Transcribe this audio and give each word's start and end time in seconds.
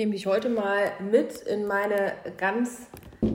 nehme 0.00 0.12
dich 0.12 0.24
heute 0.24 0.48
mal 0.48 0.92
mit 1.10 1.42
in 1.42 1.66
meine 1.66 2.14
ganz 2.38 2.86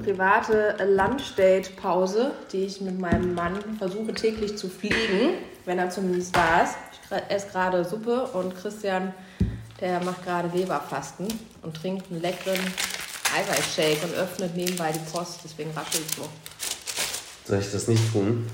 private 0.04 0.76
Lunchdate-Pause, 0.84 2.32
die 2.52 2.66
ich 2.66 2.82
mit 2.82 3.00
meinem 3.00 3.36
Mann 3.36 3.54
versuche 3.78 4.16
täglich 4.16 4.58
zu 4.58 4.68
fliegen, 4.68 5.36
wenn 5.66 5.78
er 5.78 5.92
zumindest 5.92 6.36
da 6.36 6.64
ist. 6.64 6.74
Ich 7.04 7.36
esse 7.36 7.50
gerade 7.50 7.86
Suppe 7.86 8.26
und 8.30 8.58
Christian, 8.58 9.14
der 9.80 10.04
macht 10.04 10.26
gerade 10.26 10.50
Leberfasten 10.58 11.28
und 11.62 11.76
trinkt 11.76 12.10
einen 12.10 12.24
leckeren 12.24 12.60
Eiweißshake 13.38 14.04
und 14.04 14.16
öffnet 14.16 14.56
nebenbei 14.56 14.92
die 14.92 15.12
Post, 15.12 15.42
deswegen 15.44 15.70
raschel 15.70 16.02
ich 16.02 16.16
so. 16.16 16.28
Soll 17.46 17.60
ich 17.60 17.72
das 17.72 17.88
nicht 17.88 18.12
tun? 18.12 18.50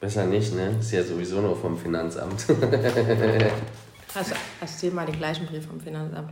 Besser 0.00 0.24
nicht, 0.24 0.54
ne? 0.54 0.76
Ist 0.78 0.92
ja 0.92 1.02
sowieso 1.02 1.40
nur 1.40 1.56
vom 1.56 1.76
Finanzamt. 1.76 2.46
hast, 4.14 4.34
hast 4.60 4.82
du 4.84 4.90
mal 4.92 5.06
den 5.06 5.18
gleichen 5.18 5.46
Brief 5.46 5.66
vom 5.66 5.80
Finanzamt? 5.80 6.30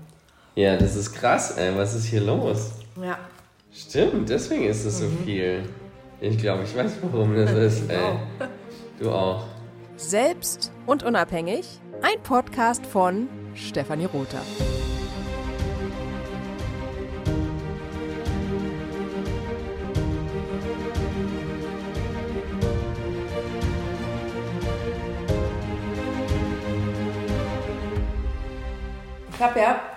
Ja, 0.56 0.76
das 0.76 0.94
ist 0.94 1.12
krass, 1.12 1.56
ey. 1.56 1.76
Was 1.76 1.96
ist 1.96 2.04
hier 2.04 2.20
los? 2.20 2.70
Ja. 3.02 3.18
Stimmt, 3.72 4.28
deswegen 4.28 4.66
ist 4.66 4.84
es 4.84 5.00
so 5.00 5.06
mhm. 5.06 5.18
viel. 5.24 5.62
Ich 6.20 6.38
glaube, 6.38 6.62
ich 6.62 6.76
weiß, 6.76 6.92
warum 7.02 7.34
das 7.34 7.50
ist, 7.54 7.90
ey. 7.90 7.98
Du 9.00 9.10
auch. 9.10 9.46
Selbst 9.96 10.70
und 10.86 11.02
unabhängig. 11.02 11.80
Ein 12.02 12.22
Podcast 12.22 12.86
von 12.86 13.28
Stefanie 13.54 14.04
Rother. 14.04 14.42
Ich 29.32 29.42
habe 29.42 29.58
ja 29.58 29.93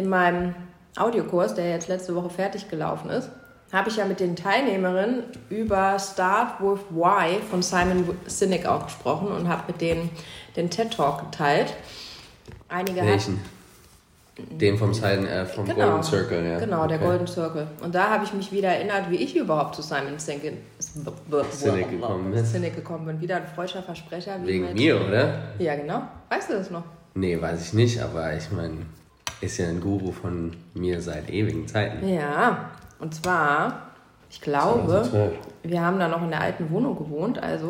in 0.00 0.08
meinem 0.08 0.54
Audiokurs, 0.96 1.54
der 1.54 1.70
jetzt 1.70 1.88
letzte 1.88 2.14
Woche 2.14 2.30
fertig 2.30 2.68
gelaufen 2.68 3.10
ist, 3.10 3.30
habe 3.72 3.88
ich 3.88 3.96
ja 3.96 4.04
mit 4.04 4.18
den 4.18 4.34
Teilnehmerinnen 4.34 5.24
über 5.48 5.98
Start 5.98 6.60
with 6.60 6.80
Why 6.90 7.40
von 7.48 7.62
Simon 7.62 8.04
Sinek 8.26 8.66
auch 8.66 8.86
gesprochen 8.86 9.28
und 9.28 9.48
habe 9.48 9.64
mit 9.68 9.80
denen 9.80 10.10
den 10.56 10.70
TED 10.70 10.92
Talk 10.92 11.30
geteilt. 11.30 11.74
Einige 12.68 13.02
Welchen? 13.02 13.40
Den 14.38 14.78
vom, 14.78 14.94
Simon, 14.94 15.26
äh, 15.26 15.44
vom 15.44 15.66
genau, 15.66 15.90
Golden 15.90 16.02
Circle, 16.02 16.44
ja. 16.46 16.58
Genau, 16.58 16.86
der 16.86 16.96
okay. 16.96 17.06
Golden 17.06 17.26
Circle. 17.26 17.66
Und 17.82 17.94
da 17.94 18.08
habe 18.08 18.24
ich 18.24 18.32
mich 18.32 18.50
wieder 18.50 18.70
erinnert, 18.70 19.10
wie 19.10 19.16
ich 19.16 19.36
überhaupt 19.36 19.74
zu 19.74 19.82
Simon 19.82 20.18
Sinek, 20.18 20.54
Sinek 20.78 21.90
gekommen 21.90 22.32
bin. 22.32 22.44
Sinek 22.44 22.74
gekommen 22.74 23.06
bin. 23.06 23.20
Wieder 23.20 23.36
ein 23.36 23.46
freudscher 23.54 23.82
Versprecher. 23.82 24.38
Wegen 24.42 24.72
mir, 24.72 24.98
oder? 24.98 25.42
Ja, 25.58 25.76
genau. 25.76 26.02
Weißt 26.30 26.48
du 26.48 26.54
das 26.54 26.70
noch? 26.70 26.84
Nee, 27.14 27.40
weiß 27.40 27.60
ich 27.60 27.74
nicht, 27.74 28.00
aber 28.00 28.34
ich 28.34 28.50
meine, 28.50 28.78
ist 29.40 29.58
ja 29.58 29.68
ein 29.68 29.80
Guru 29.80 30.12
von 30.12 30.56
mir 30.74 31.00
seit 31.00 31.30
ewigen 31.30 31.66
Zeiten. 31.66 32.06
Ja, 32.08 32.70
und 32.98 33.14
zwar, 33.14 33.90
ich 34.30 34.40
glaube, 34.40 35.32
wir 35.62 35.80
haben 35.80 35.98
da 35.98 36.08
noch 36.08 36.22
in 36.22 36.30
der 36.30 36.40
alten 36.40 36.70
Wohnung 36.70 36.96
gewohnt, 36.96 37.42
also 37.42 37.68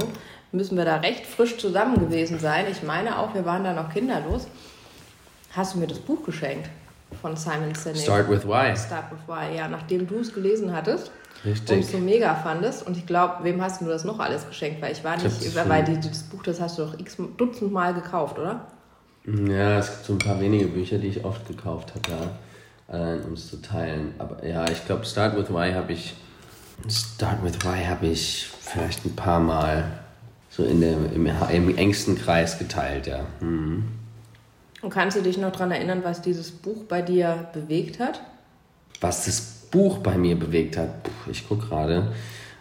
müssen 0.52 0.76
wir 0.76 0.84
da 0.84 0.96
recht 0.96 1.26
frisch 1.26 1.58
zusammen 1.58 1.98
gewesen 1.98 2.38
sein. 2.38 2.66
Ich 2.70 2.82
meine 2.82 3.18
auch, 3.18 3.34
wir 3.34 3.44
waren 3.44 3.64
da 3.64 3.72
noch 3.72 3.92
kinderlos. 3.92 4.48
Hast 5.52 5.74
du 5.74 5.78
mir 5.78 5.86
das 5.86 5.98
Buch 5.98 6.24
geschenkt 6.24 6.68
von 7.20 7.36
Simon 7.36 7.74
Sinek? 7.74 7.98
Start 7.98 8.28
with 8.28 8.46
Why. 8.46 8.76
Start 8.76 9.10
with 9.10 9.20
Why, 9.26 9.56
ja, 9.56 9.68
nachdem 9.68 10.06
du 10.06 10.16
es 10.16 10.32
gelesen 10.32 10.72
hattest. 10.72 11.10
Richtig. 11.44 11.76
Und 11.76 11.84
so 11.84 11.98
mega 11.98 12.34
fandest. 12.34 12.86
Und 12.86 12.96
ich 12.96 13.06
glaube, 13.06 13.42
wem 13.42 13.62
hast 13.62 13.80
du 13.80 13.86
das 13.86 14.04
noch 14.04 14.18
alles 14.18 14.46
geschenkt? 14.46 14.82
Weil 14.82 14.92
ich 14.92 15.02
war 15.02 15.16
nicht, 15.16 15.56
weil 15.68 15.84
das 15.84 16.22
Buch, 16.24 16.42
das 16.42 16.60
hast 16.60 16.78
du 16.78 16.84
doch 16.84 16.98
x 16.98 17.16
Dutzend 17.36 17.72
Mal 17.72 17.94
gekauft, 17.94 18.38
oder? 18.38 18.66
Ja, 19.26 19.78
es 19.78 19.90
gibt 19.90 20.04
so 20.06 20.12
ein 20.14 20.18
paar 20.18 20.40
wenige 20.40 20.66
Bücher, 20.66 20.98
die 20.98 21.08
ich 21.08 21.24
oft 21.24 21.46
gekauft 21.46 21.92
habe, 21.94 22.10
ja. 22.10 22.30
Allein 22.88 23.22
um 23.22 23.34
es 23.34 23.48
zu 23.48 23.60
teilen. 23.60 24.14
Aber 24.18 24.44
ja, 24.44 24.68
ich 24.68 24.84
glaube, 24.86 25.04
Start 25.04 25.36
with 25.36 25.50
Why 25.50 25.72
habe 25.72 25.92
ich. 25.92 26.14
Start 26.88 27.44
with 27.44 27.64
Why 27.64 27.84
habe 27.84 28.06
ich 28.06 28.48
vielleicht 28.60 29.04
ein 29.04 29.14
paar 29.14 29.38
Mal 29.38 30.00
so 30.48 30.64
in 30.64 30.81
der, 30.81 30.97
im, 31.12 31.26
im 31.26 31.76
engsten 31.76 32.16
Kreis 32.16 32.58
geteilt, 32.58 33.06
ja. 33.06 33.26
Mhm. 33.41 33.84
Und 34.82 34.91
kannst 34.91 35.16
du 35.16 35.22
dich 35.22 35.37
noch 35.37 35.52
daran 35.52 35.70
erinnern, 35.70 36.00
was 36.02 36.22
dieses 36.22 36.50
Buch 36.50 36.84
bei 36.84 37.02
dir 37.02 37.48
bewegt 37.52 38.00
hat? 38.00 38.22
Was 39.00 39.26
das 39.26 39.41
Buch 39.70 39.98
bei 39.98 40.16
mir 40.16 40.38
bewegt 40.38 40.78
hat? 40.78 41.02
Puh, 41.02 41.31
ich 41.31 41.47
gucke 41.47 41.66
gerade, 41.66 42.12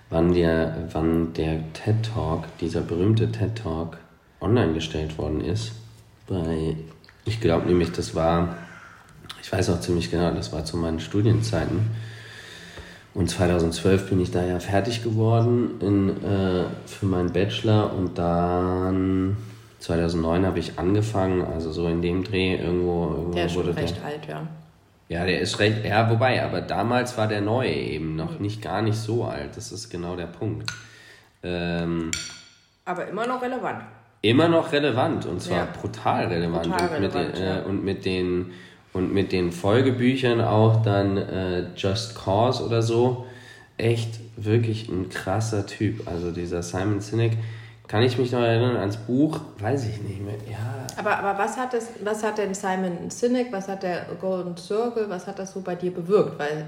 wann 0.09 0.33
der, 0.33 0.89
wann 0.91 1.33
der 1.33 1.61
TED 1.73 2.11
Talk, 2.13 2.45
dieser 2.59 2.81
berühmte 2.81 3.31
TED 3.31 3.55
Talk, 3.55 3.97
online 4.41 4.73
gestellt 4.73 5.17
worden 5.17 5.41
ist 5.41 5.71
bei, 6.29 6.75
ich 7.25 7.41
glaube 7.41 7.67
nämlich, 7.67 7.91
das 7.91 8.15
war, 8.15 8.55
ich 9.41 9.51
weiß 9.51 9.69
auch 9.71 9.81
ziemlich 9.81 10.11
genau, 10.11 10.31
das 10.31 10.53
war 10.53 10.63
zu 10.63 10.77
meinen 10.77 10.99
Studienzeiten. 10.99 11.89
Und 13.13 13.29
2012 13.29 14.09
bin 14.09 14.21
ich 14.21 14.31
da 14.31 14.43
ja 14.45 14.59
fertig 14.59 15.03
geworden 15.03 15.81
in, 15.81 16.09
äh, 16.23 16.65
für 16.85 17.05
meinen 17.05 17.33
Bachelor 17.33 17.93
und 17.93 18.17
dann 18.17 19.35
2009 19.79 20.45
habe 20.45 20.59
ich 20.59 20.77
angefangen, 20.77 21.41
also 21.41 21.71
so 21.71 21.87
in 21.87 22.01
dem 22.01 22.23
Dreh 22.23 22.55
irgendwo, 22.55 23.07
irgendwo 23.15 23.33
der 23.33 23.45
ist 23.47 23.55
wurde 23.55 23.75
recht 23.75 23.97
der, 23.97 24.05
alt, 24.05 24.27
ja. 24.27 24.47
Ja, 25.09 25.25
der 25.25 25.41
ist 25.41 25.57
recht, 25.57 25.83
ja, 25.83 26.09
wobei, 26.11 26.43
aber 26.43 26.61
damals 26.61 27.17
war 27.17 27.27
der 27.27 27.41
neue 27.41 27.73
eben 27.73 28.15
noch 28.15 28.39
nicht 28.39 28.61
gar 28.61 28.83
nicht 28.83 28.97
so 28.97 29.25
alt. 29.25 29.57
Das 29.57 29.71
ist 29.71 29.89
genau 29.89 30.15
der 30.15 30.27
Punkt. 30.27 30.71
Ähm, 31.41 32.11
aber 32.85 33.07
immer 33.07 33.25
noch 33.25 33.41
relevant 33.41 33.81
immer 34.21 34.47
noch 34.47 34.71
relevant 34.71 35.25
und 35.25 35.41
zwar 35.41 35.57
ja. 35.57 35.67
brutal 35.79 36.25
relevant. 36.27 36.69
Brutal 36.69 36.87
und, 36.87 36.93
relevant 36.93 37.27
mit 37.27 37.37
den, 37.37 37.43
ja. 37.43 37.59
äh, 37.59 37.63
und 37.63 37.83
mit 37.83 38.05
den 38.05 38.51
und 38.91 39.13
mit 39.13 39.31
den 39.31 39.51
Folgebüchern 39.51 40.41
auch 40.41 40.81
dann 40.81 41.17
äh, 41.17 41.67
Just 41.75 42.15
Cause 42.15 42.63
oder 42.63 42.81
so. 42.81 43.25
Echt 43.77 44.19
wirklich 44.35 44.89
ein 44.89 45.09
krasser 45.09 45.65
Typ. 45.65 46.07
Also 46.07 46.31
dieser 46.31 46.63
Simon 46.63 46.99
Sinek. 46.99 47.33
Kann 47.87 48.03
ich 48.03 48.19
mich 48.19 48.31
noch 48.31 48.41
erinnern 48.41 48.77
ans 48.77 48.97
Buch? 48.97 49.39
Weiß 49.57 49.87
ich 49.87 50.01
nicht 50.01 50.23
mehr. 50.23 50.35
Ja. 50.49 50.85
Aber, 50.97 51.17
aber 51.17 51.39
was, 51.39 51.57
hat 51.57 51.73
das, 51.73 51.89
was 52.03 52.23
hat 52.23 52.37
denn 52.37 52.53
Simon 52.53 53.09
Sinek, 53.09 53.51
was 53.51 53.67
hat 53.67 53.81
der 53.81 54.05
Golden 54.19 54.55
Circle, 54.57 55.09
was 55.09 55.25
hat 55.25 55.39
das 55.39 55.53
so 55.53 55.61
bei 55.61 55.75
dir 55.75 55.91
bewirkt? 55.91 56.37
Weil 56.37 56.65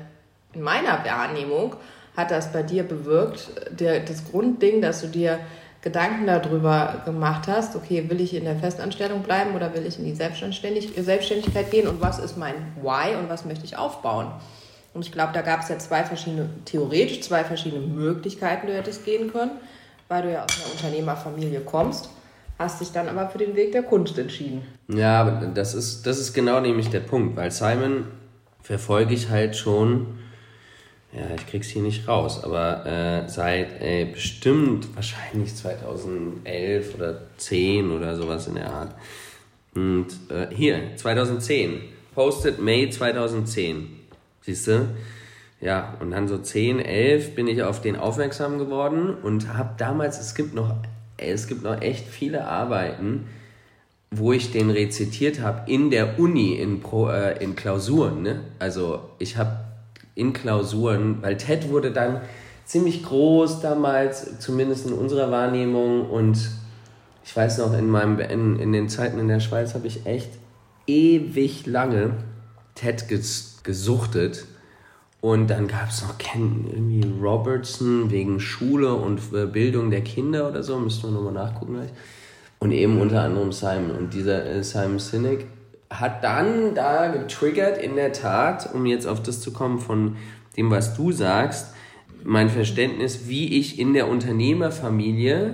in 0.53 0.61
meiner 0.61 1.03
Wahrnehmung 1.05 1.75
hat 2.17 2.31
das 2.31 2.51
bei 2.51 2.63
dir 2.63 2.83
bewirkt, 2.83 3.51
der, 3.71 3.99
das 3.99 4.31
Grundding, 4.31 4.81
dass 4.81 5.01
du 5.01 5.07
dir 5.07 5.39
Gedanken 5.81 6.27
darüber 6.27 7.01
gemacht 7.05 7.47
hast, 7.47 7.75
okay, 7.75 8.07
will 8.07 8.21
ich 8.21 8.35
in 8.35 8.45
der 8.45 8.55
Festanstellung 8.55 9.23
bleiben 9.23 9.55
oder 9.55 9.73
will 9.73 9.85
ich 9.85 9.97
in 9.97 10.05
die 10.05 10.13
Selbstständig 10.13 10.91
Selbstständigkeit 10.95 11.71
gehen 11.71 11.87
und 11.87 12.01
was 12.01 12.19
ist 12.19 12.37
mein 12.37 12.53
Why 12.81 13.15
und 13.15 13.29
was 13.29 13.45
möchte 13.45 13.65
ich 13.65 13.77
aufbauen? 13.77 14.27
Und 14.93 15.05
ich 15.05 15.11
glaube, 15.11 15.31
da 15.33 15.41
gab 15.41 15.61
es 15.61 15.69
ja 15.69 15.79
zwei 15.79 16.03
verschiedene, 16.03 16.49
theoretisch 16.65 17.21
zwei 17.21 17.43
verschiedene 17.43 17.85
Möglichkeiten, 17.87 18.67
du 18.67 18.73
hättest 18.73 19.05
gehen 19.05 19.31
können, 19.31 19.51
weil 20.07 20.21
du 20.21 20.31
ja 20.31 20.43
aus 20.43 20.51
einer 20.61 20.71
Unternehmerfamilie 20.73 21.61
kommst, 21.61 22.09
hast 22.59 22.79
dich 22.81 22.91
dann 22.91 23.07
aber 23.07 23.29
für 23.29 23.39
den 23.39 23.55
Weg 23.55 23.71
der 23.71 23.83
Kunst 23.83 24.19
entschieden. 24.19 24.63
Ja, 24.87 25.21
aber 25.21 25.47
das 25.47 25.73
ist, 25.73 26.05
das 26.05 26.19
ist 26.19 26.33
genau 26.33 26.59
nämlich 26.59 26.89
der 26.89 26.99
Punkt, 26.99 27.35
weil 27.37 27.49
Simon 27.49 28.05
verfolge 28.61 29.15
ich 29.15 29.29
halt 29.29 29.55
schon 29.55 30.19
ja, 31.13 31.35
ich 31.35 31.45
krieg's 31.47 31.67
hier 31.67 31.81
nicht 31.81 32.07
raus, 32.07 32.43
aber 32.43 32.85
äh, 32.85 33.29
seit 33.29 33.81
äh, 33.81 34.05
bestimmt 34.05 34.95
wahrscheinlich 34.95 35.53
2011 35.55 36.95
oder 36.95 37.21
10 37.37 37.91
oder 37.91 38.15
sowas 38.15 38.47
in 38.47 38.55
der 38.55 38.71
Art. 38.71 38.95
Und 39.75 40.07
äh, 40.29 40.47
hier, 40.53 40.95
2010, 40.95 41.81
posted 42.15 42.59
May 42.59 42.89
2010. 42.89 43.89
Siehst 44.41 44.67
du? 44.67 44.87
Ja, 45.59 45.95
und 45.99 46.11
dann 46.11 46.27
so 46.27 46.37
10, 46.37 46.79
11 46.79 47.35
bin 47.35 47.47
ich 47.47 47.61
auf 47.61 47.81
den 47.81 47.95
aufmerksam 47.97 48.57
geworden 48.57 49.13
und 49.13 49.53
habe 49.53 49.75
damals, 49.77 50.19
es 50.19 50.33
gibt 50.33 50.55
noch, 50.55 50.73
es 51.17 51.47
gibt 51.47 51.63
noch 51.63 51.81
echt 51.81 52.07
viele 52.07 52.47
Arbeiten, 52.47 53.27
wo 54.11 54.31
ich 54.33 54.51
den 54.51 54.69
rezitiert 54.69 55.41
habe 55.41 55.69
in 55.69 55.91
der 55.91 56.19
Uni 56.19 56.55
in, 56.55 56.79
Pro, 56.79 57.09
äh, 57.09 57.41
in 57.43 57.55
Klausuren. 57.55 58.23
Ne? 58.23 58.41
Also 58.59 59.09
ich 59.19 59.37
habe 59.37 59.70
in 60.15 60.33
Klausuren, 60.33 61.21
weil 61.21 61.37
TED 61.37 61.69
wurde 61.69 61.91
dann 61.91 62.21
ziemlich 62.65 63.03
groß 63.03 63.61
damals, 63.61 64.39
zumindest 64.39 64.87
in 64.87 64.93
unserer 64.93 65.31
Wahrnehmung. 65.31 66.09
Und 66.09 66.51
ich 67.23 67.35
weiß 67.35 67.59
noch, 67.59 67.73
in, 67.77 67.89
meinem, 67.89 68.19
in, 68.19 68.59
in 68.59 68.71
den 68.71 68.89
Zeiten 68.89 69.19
in 69.19 69.27
der 69.27 69.39
Schweiz 69.39 69.73
habe 69.73 69.87
ich 69.87 70.05
echt 70.05 70.31
ewig 70.87 71.65
lange 71.65 72.15
TED 72.75 73.07
ges, 73.07 73.59
gesuchtet. 73.63 74.45
Und 75.21 75.49
dann 75.49 75.67
gab 75.67 75.89
es 75.89 76.01
noch 76.01 76.17
Ken 76.17 76.65
irgendwie 76.71 77.05
Robertson 77.21 78.09
wegen 78.09 78.39
Schule 78.39 78.95
und 78.95 79.21
Bildung 79.53 79.91
der 79.91 80.01
Kinder 80.01 80.47
oder 80.49 80.63
so, 80.63 80.79
müssten 80.79 81.03
wir 81.03 81.11
nochmal 81.11 81.33
nachgucken 81.33 81.75
gleich. 81.75 81.91
Und 82.59 82.71
eben 82.71 82.99
unter 82.99 83.21
anderem 83.21 83.51
Simon. 83.51 83.91
Und 83.91 84.13
dieser 84.13 84.45
äh, 84.45 84.63
Simon 84.63 84.99
Sinek 84.99 85.45
hat 85.91 86.23
dann 86.23 86.73
da 86.73 87.07
getriggert, 87.07 87.77
in 87.77 87.95
der 87.95 88.13
Tat, 88.13 88.73
um 88.73 88.85
jetzt 88.85 89.05
auf 89.05 89.21
das 89.21 89.41
zu 89.41 89.53
kommen 89.53 89.79
von 89.79 90.17
dem, 90.57 90.71
was 90.71 90.95
du 90.95 91.11
sagst, 91.11 91.75
mein 92.23 92.49
Verständnis, 92.49 93.27
wie 93.27 93.59
ich 93.59 93.77
in 93.77 93.93
der 93.93 94.07
Unternehmerfamilie 94.07 95.53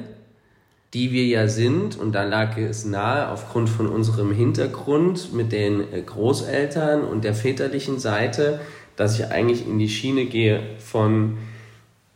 die 0.93 1.11
wir 1.11 1.25
ja 1.25 1.47
sind, 1.47 1.97
und 1.97 2.13
da 2.13 2.23
lag 2.23 2.57
es 2.57 2.85
nahe 2.85 3.29
aufgrund 3.29 3.69
von 3.69 3.87
unserem 3.87 4.31
Hintergrund 4.31 5.33
mit 5.33 5.51
den 5.51 5.81
äh, 5.93 6.01
Großeltern 6.01 7.03
und 7.03 7.23
der 7.23 7.33
väterlichen 7.33 7.99
Seite, 7.99 8.61
dass 8.95 9.19
ich 9.19 9.27
eigentlich 9.27 9.67
in 9.67 9.79
die 9.79 9.89
Schiene 9.89 10.25
gehe 10.25 10.61
von 10.79 11.37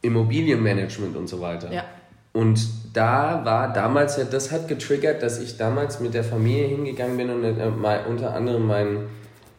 Immobilienmanagement 0.01 1.15
und 1.15 1.27
so 1.27 1.41
weiter. 1.41 1.71
Ja. 1.71 1.83
Und 2.33 2.65
da 2.93 3.41
war 3.45 3.71
damals 3.71 4.17
ja, 4.17 4.23
das 4.25 4.51
hat 4.51 4.67
getriggert, 4.67 5.23
dass 5.23 5.39
ich 5.39 5.57
damals 5.57 5.99
mit 5.99 6.13
der 6.13 6.23
Familie 6.23 6.67
hingegangen 6.67 7.17
bin 7.17 7.29
und 7.29 7.43
äh, 7.43 7.69
mal 7.69 8.01
unter 8.07 8.33
anderem 8.33 8.67
meinen 8.67 9.09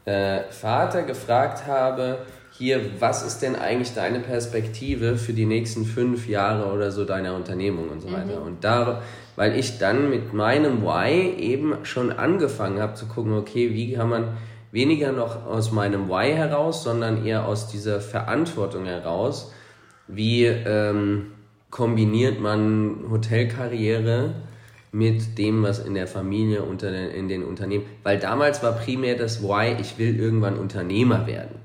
äh, 0.05 0.40
Vater 0.50 1.02
gefragt 1.02 1.67
habe, 1.67 2.19
hier, 2.52 3.00
was 3.00 3.23
ist 3.23 3.40
denn 3.40 3.56
eigentlich 3.56 3.94
deine 3.94 4.20
Perspektive 4.20 5.17
für 5.17 5.32
die 5.32 5.46
nächsten 5.46 5.87
fünf 5.87 6.29
Jahre 6.29 6.70
oder 6.73 6.90
so 6.90 7.05
deiner 7.05 7.34
Unternehmung 7.34 7.88
und 7.88 8.02
so 8.02 8.12
weiter. 8.12 8.43
Und 8.43 8.62
da, 8.62 9.00
weil 9.37 9.58
ich 9.58 9.78
dann 9.78 10.11
mit 10.11 10.35
meinem 10.35 10.82
Why 10.82 11.35
eben 11.38 11.85
schon 11.85 12.12
angefangen 12.12 12.81
habe 12.81 12.94
zu 12.94 13.06
gucken, 13.06 13.32
okay, 13.32 13.73
wie 13.73 13.94
kann 13.94 14.11
man 14.11 14.37
weniger 14.70 15.12
noch 15.12 15.46
aus 15.46 15.73
meinem 15.73 16.08
Why 16.08 16.35
heraus, 16.35 16.85
sondern 16.85 17.25
eher 17.25 17.46
aus 17.46 17.69
dieser 17.69 18.00
Verantwortung 18.00 18.85
heraus, 18.85 19.50
wie 20.06 20.44
ähm, 20.44 21.32
kombiniert 21.73 22.39
man 22.41 22.99
Hotelkarriere 23.11 24.35
mit 24.93 25.39
dem, 25.39 25.63
was 25.63 25.79
in 25.81 25.95
der 25.95 26.07
Familie, 26.07 26.63
unter 26.63 26.91
den, 26.93 27.11
in 27.11 27.27
den 27.29 27.43
Unternehmen, 27.43 27.85
weil 28.05 28.19
damals 28.19 28.63
war 28.63 28.73
primär 28.73 29.17
das 29.17 29.43
Why, 29.43 29.75
ich 29.81 29.99
will 29.99 30.21
irgendwann 30.21 30.57
Unternehmer 30.59 31.27
werden 31.27 31.57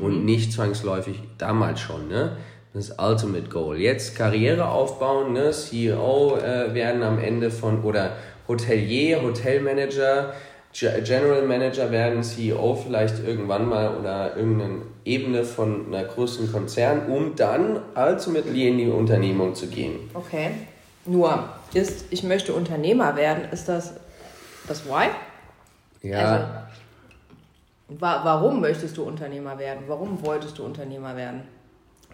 und 0.00 0.24
nicht 0.24 0.52
zwangsläufig 0.52 1.20
damals 1.38 1.80
schon, 1.80 2.06
ne? 2.08 2.36
Das 2.74 2.94
Ultimate 2.98 3.48
Goal. 3.50 3.78
Jetzt 3.78 4.16
Karriere 4.16 4.68
aufbauen, 4.68 5.32
ne? 5.32 5.50
CEO 5.50 6.36
äh, 6.38 6.72
werden 6.72 7.02
am 7.02 7.18
Ende 7.18 7.50
von, 7.50 7.82
oder 7.82 8.12
Hotelier, 8.48 9.22
Hotelmanager, 9.22 10.32
Ge- 10.72 11.02
General 11.02 11.42
Manager 11.46 11.90
werden, 11.90 12.22
CEO 12.22 12.74
vielleicht 12.74 13.24
irgendwann 13.26 13.68
mal 13.68 13.96
oder 13.98 14.36
irgendeine 14.36 14.82
Ebene 15.04 15.44
von 15.44 15.86
einer 15.86 16.04
größeren 16.04 16.52
Konzern, 16.52 17.06
um 17.06 17.34
dann 17.36 17.80
ultimately 17.94 18.68
in 18.68 18.78
die 18.78 18.88
Unternehmung 18.88 19.54
zu 19.54 19.66
gehen. 19.66 20.10
Okay. 20.14 20.50
Nur, 21.04 21.48
ist, 21.74 22.06
ich 22.10 22.22
möchte 22.22 22.54
Unternehmer 22.54 23.16
werden, 23.16 23.44
ist 23.50 23.68
das 23.68 23.94
das 24.68 24.86
Why? 24.86 25.08
Ja, 26.02 26.18
Also, 26.18 26.44
wa 28.00 28.20
warum 28.24 28.60
möchtest 28.60 28.96
du 28.96 29.02
Unternehmer 29.02 29.58
werden? 29.58 29.84
Warum 29.86 30.24
wolltest 30.24 30.58
du 30.58 30.64
Unternehmer 30.64 31.16
werden? 31.16 31.42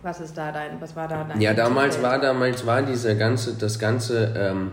Was 0.03 0.21
ist 0.21 0.37
da 0.37 0.53
dein, 0.53 0.81
was 0.81 0.95
war 0.95 1.09
da 1.09 1.25
dein 1.25 1.41
Ja, 1.41 1.55
damals 1.55 2.01
war 2.03 2.21
damals 2.21 2.65
war 2.65 2.83
dieser 2.83 3.15
ganze, 3.17 3.55
das 3.55 3.79
ganze, 3.79 4.33
ähm, 4.37 4.73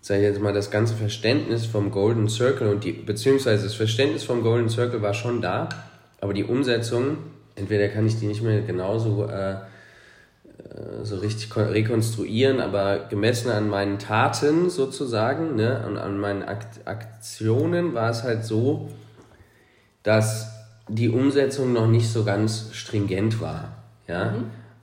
sag 0.00 0.16
ich 0.16 0.22
jetzt 0.22 0.40
mal, 0.40 0.52
das 0.52 0.70
ganze 0.70 0.94
Verständnis 0.94 1.66
vom 1.66 1.90
Golden 1.90 2.28
Circle 2.28 2.68
und 2.68 2.84
die, 2.84 2.92
beziehungsweise 2.92 3.64
das 3.64 3.74
Verständnis 3.74 4.24
vom 4.24 4.42
Golden 4.42 4.68
Circle 4.68 5.00
war 5.02 5.14
schon 5.14 5.40
da, 5.40 5.68
aber 6.20 6.34
die 6.34 6.44
Umsetzung, 6.44 7.18
entweder 7.56 7.88
kann 7.88 8.06
ich 8.06 8.18
die 8.18 8.26
nicht 8.26 8.42
mehr 8.42 8.60
genauso 8.62 9.24
äh, 9.24 9.52
äh, 9.52 11.04
so 11.04 11.16
richtig 11.16 11.50
kon- 11.50 11.64
rekonstruieren, 11.68 12.60
aber 12.60 13.06
gemessen 13.10 13.50
an 13.50 13.68
meinen 13.68 13.98
Taten 13.98 14.70
sozusagen, 14.70 15.56
ne, 15.56 15.84
und 15.86 15.96
an 15.98 16.18
meinen 16.18 16.42
Akt 16.42 16.86
Aktionen 16.86 17.94
war 17.94 18.10
es 18.10 18.22
halt 18.22 18.44
so, 18.44 18.88
dass 20.02 20.52
die 20.88 21.08
Umsetzung 21.08 21.72
noch 21.72 21.88
nicht 21.88 22.08
so 22.08 22.24
ganz 22.24 22.68
stringent 22.72 23.40
war. 23.40 23.72
Ja, 24.06 24.34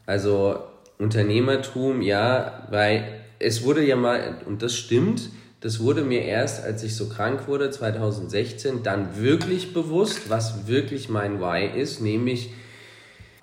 also 0.05 0.57
Unternehmertum, 0.97 2.01
ja, 2.01 2.67
weil 2.69 3.21
es 3.39 3.63
wurde 3.63 3.85
ja 3.85 3.95
mal, 3.95 4.35
und 4.45 4.61
das 4.61 4.75
stimmt, 4.75 5.29
das 5.61 5.79
wurde 5.79 6.01
mir 6.01 6.23
erst, 6.23 6.61
als 6.63 6.83
ich 6.83 6.95
so 6.97 7.07
krank 7.07 7.47
wurde, 7.47 7.69
2016, 7.71 8.83
dann 8.83 9.17
wirklich 9.17 9.73
bewusst, 9.73 10.29
was 10.29 10.67
wirklich 10.67 11.07
mein 11.07 11.39
Why 11.39 11.67
ist, 11.79 12.01
nämlich 12.01 12.51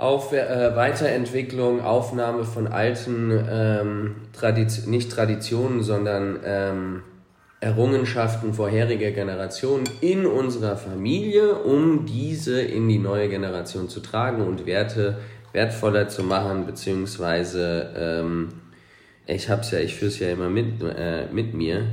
auf 0.01 0.33
äh, 0.33 0.75
Weiterentwicklung, 0.75 1.83
Aufnahme 1.83 2.45
von 2.45 2.67
alten, 2.67 3.31
ähm, 3.51 4.17
Tradition, 4.33 4.91
nicht 4.91 5.13
Traditionen, 5.13 5.83
sondern 5.83 6.41
ähm, 6.43 7.03
Errungenschaften 7.61 8.55
vorheriger 8.55 9.11
Generationen 9.11 9.85
in 10.01 10.25
unserer 10.25 10.79
Familie, 10.79 11.55
um 11.55 12.07
diese 12.07 12.63
in 12.63 12.89
die 12.89 12.99
neue 12.99 13.29
Generation 13.29 13.91
zu 13.91 14.01
tragen 14.01 14.41
und 14.41 14.65
Werte 14.65 15.19
wertvoller 15.53 16.09
zu 16.09 16.23
machen, 16.23 16.65
beziehungsweise 16.65 17.91
ähm, 17.95 18.49
ich 19.27 19.51
hab's 19.51 19.71
ja, 19.71 19.81
ich 19.81 19.97
führe 19.97 20.11
es 20.11 20.19
ja 20.19 20.31
immer 20.31 20.49
mit, 20.49 20.83
äh, 20.83 21.27
mit 21.31 21.53
mir. 21.53 21.85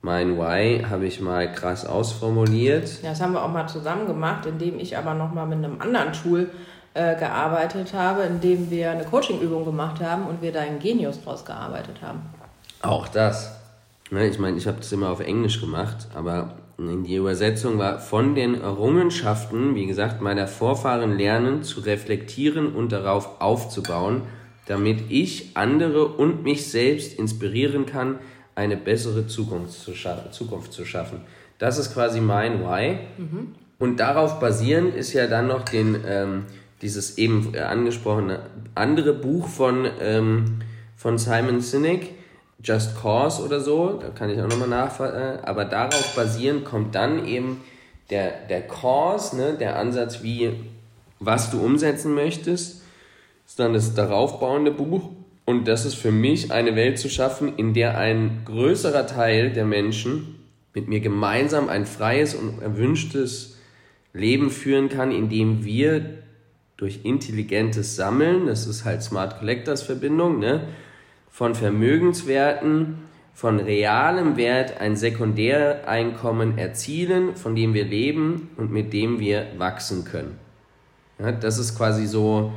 Mein 0.00 0.38
Why 0.38 0.84
habe 0.88 1.04
ich 1.04 1.20
mal 1.20 1.52
krass 1.52 1.84
ausformuliert. 1.84 3.02
Ja, 3.02 3.10
das 3.10 3.20
haben 3.20 3.32
wir 3.32 3.42
auch 3.42 3.52
mal 3.52 3.66
zusammen 3.66 4.06
gemacht, 4.06 4.46
indem 4.46 4.78
ich 4.78 4.96
aber 4.96 5.12
nochmal 5.12 5.46
mit 5.46 5.58
einem 5.58 5.80
anderen 5.80 6.12
Tool 6.12 6.48
äh, 6.94 7.16
gearbeitet 7.16 7.92
habe, 7.92 8.22
indem 8.22 8.70
wir 8.70 8.90
eine 8.90 9.04
Coaching-Übung 9.04 9.64
gemacht 9.64 10.00
haben 10.00 10.26
und 10.26 10.40
wir 10.42 10.52
da 10.52 10.60
einen 10.60 10.78
Genius 10.78 11.22
draus 11.22 11.44
gearbeitet 11.44 11.96
haben. 12.02 12.22
Auch 12.82 13.08
das. 13.08 13.56
Ne, 14.10 14.28
ich 14.28 14.38
meine, 14.38 14.56
ich 14.56 14.66
habe 14.66 14.78
das 14.78 14.92
immer 14.92 15.10
auf 15.10 15.20
Englisch 15.20 15.60
gemacht, 15.60 16.06
aber 16.14 16.54
die 16.78 17.16
Übersetzung 17.16 17.78
war 17.78 17.98
von 17.98 18.34
den 18.34 18.60
Errungenschaften, 18.60 19.74
wie 19.74 19.86
gesagt, 19.86 20.20
meiner 20.20 20.46
Vorfahren 20.46 21.16
lernen, 21.16 21.62
zu 21.62 21.80
reflektieren 21.80 22.74
und 22.74 22.92
darauf 22.92 23.40
aufzubauen, 23.40 24.22
damit 24.66 25.10
ich 25.10 25.56
andere 25.56 26.06
und 26.06 26.42
mich 26.42 26.70
selbst 26.70 27.18
inspirieren 27.18 27.86
kann, 27.86 28.18
eine 28.54 28.76
bessere 28.76 29.26
Zukunft 29.26 29.72
zu, 29.72 29.94
scha 29.94 30.30
Zukunft 30.30 30.72
zu 30.72 30.84
schaffen. 30.84 31.20
Das 31.58 31.78
ist 31.78 31.92
quasi 31.92 32.20
mein 32.20 32.60
Why. 32.64 32.98
Und 33.78 33.98
darauf 34.00 34.40
basierend 34.40 34.94
ist 34.94 35.12
ja 35.12 35.26
dann 35.26 35.46
noch 35.46 35.64
den, 35.64 35.96
ähm, 36.06 36.44
dieses 36.82 37.18
eben 37.18 37.54
äh, 37.54 37.60
angesprochene 37.60 38.40
andere 38.74 39.12
Buch 39.12 39.48
von, 39.48 39.86
ähm, 40.00 40.60
von 40.96 41.18
Simon 41.18 41.60
Sinek, 41.60 42.10
Just 42.62 43.00
Cause 43.00 43.42
oder 43.42 43.60
so, 43.60 43.98
da 44.00 44.08
kann 44.08 44.30
ich 44.30 44.40
auch 44.40 44.48
nochmal 44.48 44.68
nachfragen, 44.68 45.16
äh, 45.16 45.38
aber 45.42 45.64
darauf 45.64 46.14
basierend 46.14 46.64
kommt 46.64 46.94
dann 46.94 47.26
eben 47.26 47.60
der, 48.10 48.32
der 48.48 48.62
Cause, 48.62 49.36
ne, 49.36 49.54
der 49.54 49.78
Ansatz, 49.78 50.22
wie, 50.22 50.52
was 51.20 51.50
du 51.50 51.60
umsetzen 51.60 52.14
möchtest, 52.14 52.82
ist 53.46 53.58
dann 53.58 53.74
das 53.74 53.94
daraufbauende 53.94 54.70
Buch 54.70 55.10
und 55.44 55.68
das 55.68 55.84
ist 55.84 55.94
für 55.94 56.10
mich 56.10 56.52
eine 56.52 56.74
Welt 56.74 56.98
zu 56.98 57.10
schaffen, 57.10 57.56
in 57.56 57.74
der 57.74 57.98
ein 57.98 58.42
größerer 58.46 59.06
Teil 59.06 59.52
der 59.52 59.64
Menschen 59.64 60.40
mit 60.72 60.88
mir 60.88 61.00
gemeinsam 61.00 61.68
ein 61.68 61.86
freies 61.86 62.34
und 62.34 62.60
erwünschtes 62.60 63.58
Leben 64.12 64.50
führen 64.50 64.88
kann, 64.88 65.12
indem 65.12 65.64
wir 65.64 66.23
durch 66.76 67.00
intelligentes 67.04 67.96
Sammeln, 67.96 68.46
das 68.46 68.66
ist 68.66 68.84
halt 68.84 69.02
Smart 69.02 69.38
Collectors 69.38 69.82
Verbindung, 69.82 70.38
ne, 70.38 70.68
von 71.30 71.54
Vermögenswerten, 71.54 72.98
von 73.32 73.58
realem 73.58 74.36
Wert 74.36 74.80
ein 74.80 74.96
Sekundäreinkommen 74.96 76.56
erzielen, 76.56 77.34
von 77.36 77.56
dem 77.56 77.74
wir 77.74 77.84
leben 77.84 78.50
und 78.56 78.70
mit 78.70 78.92
dem 78.92 79.18
wir 79.18 79.46
wachsen 79.58 80.04
können. 80.04 80.38
Ja, 81.18 81.32
das 81.32 81.58
ist 81.58 81.76
quasi 81.76 82.06
so 82.06 82.52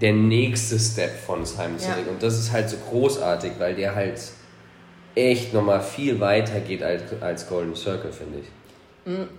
der 0.00 0.12
nächste 0.12 0.78
Step 0.78 1.18
von 1.18 1.44
Simon 1.44 1.74
Ja. 1.74 1.94
Sinek. 1.94 2.10
Und 2.10 2.22
das 2.22 2.38
ist 2.38 2.52
halt 2.52 2.68
so 2.68 2.76
großartig, 2.90 3.52
weil 3.58 3.74
der 3.74 3.94
halt 3.94 4.20
echt 5.14 5.54
nochmal 5.54 5.80
viel 5.80 6.20
weiter 6.20 6.60
geht 6.60 6.82
als, 6.82 7.02
als 7.20 7.48
Golden 7.48 7.74
Circle, 7.74 8.12
finde 8.12 8.40
ich. 8.40 8.46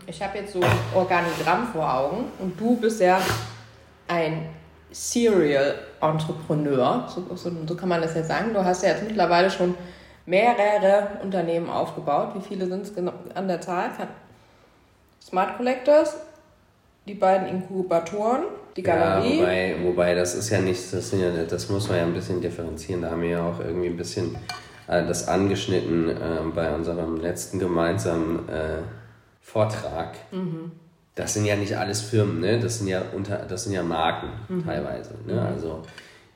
Ich 0.07 0.21
habe 0.21 0.37
jetzt 0.37 0.53
so 0.53 0.61
ein 0.61 0.71
Organigramm 0.93 1.67
vor 1.67 1.91
Augen 1.91 2.25
und 2.39 2.59
du 2.59 2.77
bist 2.77 3.01
ja 3.01 3.19
ein 4.07 4.49
Serial 4.91 5.75
Entrepreneur, 6.01 7.07
so, 7.07 7.35
so, 7.35 7.51
so 7.67 7.75
kann 7.75 7.89
man 7.89 8.01
das 8.01 8.15
jetzt 8.15 8.27
sagen. 8.27 8.53
Du 8.53 8.63
hast 8.63 8.83
ja 8.83 8.89
jetzt 8.89 9.03
mittlerweile 9.03 9.49
schon 9.49 9.75
mehrere 10.25 11.19
Unternehmen 11.21 11.69
aufgebaut. 11.69 12.29
Wie 12.35 12.41
viele 12.41 12.67
sind 12.67 12.83
es 12.83 12.95
genau 12.95 13.13
an 13.33 13.47
der 13.47 13.61
Zahl? 13.61 13.89
Smart 15.21 15.57
Collectors, 15.57 16.17
die 17.07 17.15
beiden 17.15 17.47
Inkubatoren, 17.47 18.43
die 18.77 18.83
Galerie. 18.83 19.39
Ja, 19.39 19.41
wobei, 19.41 19.75
wobei 19.83 20.15
das 20.15 20.35
ist 20.35 20.49
ja 20.49 20.59
nicht, 20.61 20.93
das, 20.93 21.11
ja, 21.11 21.31
das 21.43 21.69
muss 21.69 21.89
man 21.89 21.97
ja 21.97 22.03
ein 22.03 22.13
bisschen 22.13 22.41
differenzieren. 22.41 23.01
Da 23.01 23.11
haben 23.11 23.21
wir 23.21 23.29
ja 23.29 23.43
auch 23.43 23.59
irgendwie 23.59 23.87
ein 23.87 23.97
bisschen 23.97 24.35
äh, 24.87 25.05
das 25.05 25.27
angeschnitten 25.27 26.09
äh, 26.09 26.15
bei 26.53 26.73
unserem 26.73 27.17
letzten 27.17 27.59
gemeinsamen 27.59 28.47
äh, 28.47 28.77
Vortrag. 29.41 30.15
Das 31.15 31.33
sind 31.33 31.45
ja 31.45 31.55
nicht 31.55 31.77
alles 31.77 32.01
Firmen, 32.01 32.41
ne? 32.41 32.59
Das 32.59 32.79
sind 32.79 32.87
ja 32.87 33.01
unter, 33.13 33.37
das 33.37 33.63
sind 33.63 33.73
ja 33.73 33.83
Marken 33.83 34.29
teilweise. 34.65 35.15
Ne? 35.25 35.41
Also 35.41 35.81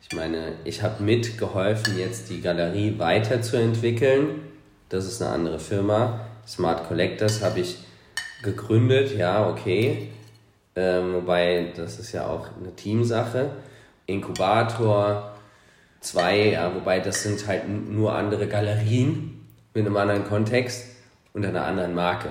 ich 0.02 0.16
meine, 0.16 0.54
ich 0.64 0.82
habe 0.82 1.04
mitgeholfen, 1.04 2.00
jetzt 2.00 2.30
die 2.30 2.42
Galerie 2.42 2.98
weiterzuentwickeln. 2.98 4.42
Das 4.88 5.06
ist 5.06 5.22
eine 5.22 5.32
andere 5.32 5.60
Firma. 5.60 6.22
Smart 6.48 6.88
Collectors 6.88 7.44
habe 7.44 7.60
ich 7.60 7.78
gegründet, 8.42 9.16
ja, 9.16 9.48
okay. 9.48 10.10
Ähm, 10.76 11.14
wobei, 11.14 11.74
das 11.76 12.00
ist 12.00 12.14
ja 12.14 12.26
auch 12.26 12.48
eine 12.60 12.74
Teamsache. 12.76 13.52
Inkubator 14.06 15.36
zwei, 16.00 16.52
ja, 16.52 16.74
wobei 16.74 17.00
das 17.00 17.24
sind 17.24 17.46
halt 17.48 17.68
nur 17.68 18.16
andere 18.16 18.48
Galerien 18.48 19.46
mit 19.74 19.86
einem 19.86 19.98
anderen 19.98 20.26
Kontext 20.26 20.86
und 21.34 21.46
einer 21.46 21.66
anderen 21.66 21.94
Marke. 21.94 22.30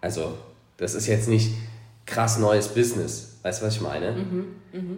Also, 0.00 0.36
das 0.76 0.94
ist 0.94 1.06
jetzt 1.06 1.28
nicht 1.28 1.52
krass 2.06 2.38
neues 2.38 2.68
Business. 2.68 3.38
Weißt 3.42 3.60
du, 3.60 3.66
was 3.66 3.74
ich 3.76 3.80
meine? 3.80 4.14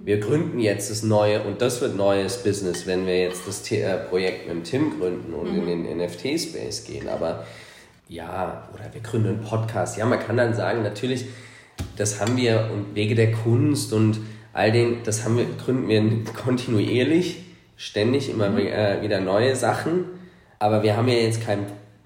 Wir 0.04 0.20
gründen 0.20 0.61
jetzt 0.61 0.90
das 0.90 1.02
neue 1.02 1.42
und 1.42 1.61
das 1.62 1.80
wird 1.80 1.96
neues 1.96 2.37
Business, 2.42 2.87
wenn 2.87 3.06
wir 3.06 3.18
jetzt 3.23 3.46
das 3.49 3.62
T 3.62 3.80
äh, 3.80 3.96
Projekt 3.96 4.46
mit 4.46 4.56
dem 4.56 4.64
Tim 4.64 4.99
gründen 5.00 5.32
und 5.32 5.49
in 5.68 5.84
den 5.84 5.96
NFT-Space 5.99 6.84
gehen. 6.84 7.08
Aber 7.08 7.44
ja, 8.08 8.68
oder 8.75 8.84
wir 8.92 9.00
gründen 9.00 9.28
einen 9.28 9.40
Podcast. 9.40 9.96
Ja, 9.96 10.04
man 10.06 10.18
kann 10.20 10.37
dann 10.37 10.54
sagen, 10.54 10.82
natürlich, 10.82 11.25
das 11.96 12.20
haben 12.20 12.37
wir 12.37 12.68
und 12.73 12.94
Wege 12.94 13.14
der 13.14 13.32
Kunst 13.32 13.92
und 13.92 14.20
all 14.52 14.70
den, 14.70 14.99
das 15.04 15.25
haben 15.25 15.38
wir, 15.38 15.46
gründen 15.64 15.88
wir 15.88 16.32
kontinuierlich, 16.34 17.42
ständig 17.76 18.30
immer 18.30 18.54
we- 18.56 18.70
äh, 18.70 19.00
wieder 19.02 19.20
neue 19.20 19.56
Sachen. 19.56 20.04
Aber 20.58 20.82
wir 20.82 20.96
haben 20.96 21.08
ja 21.08 21.14
jetzt 21.14 21.44
kein, 21.44 21.61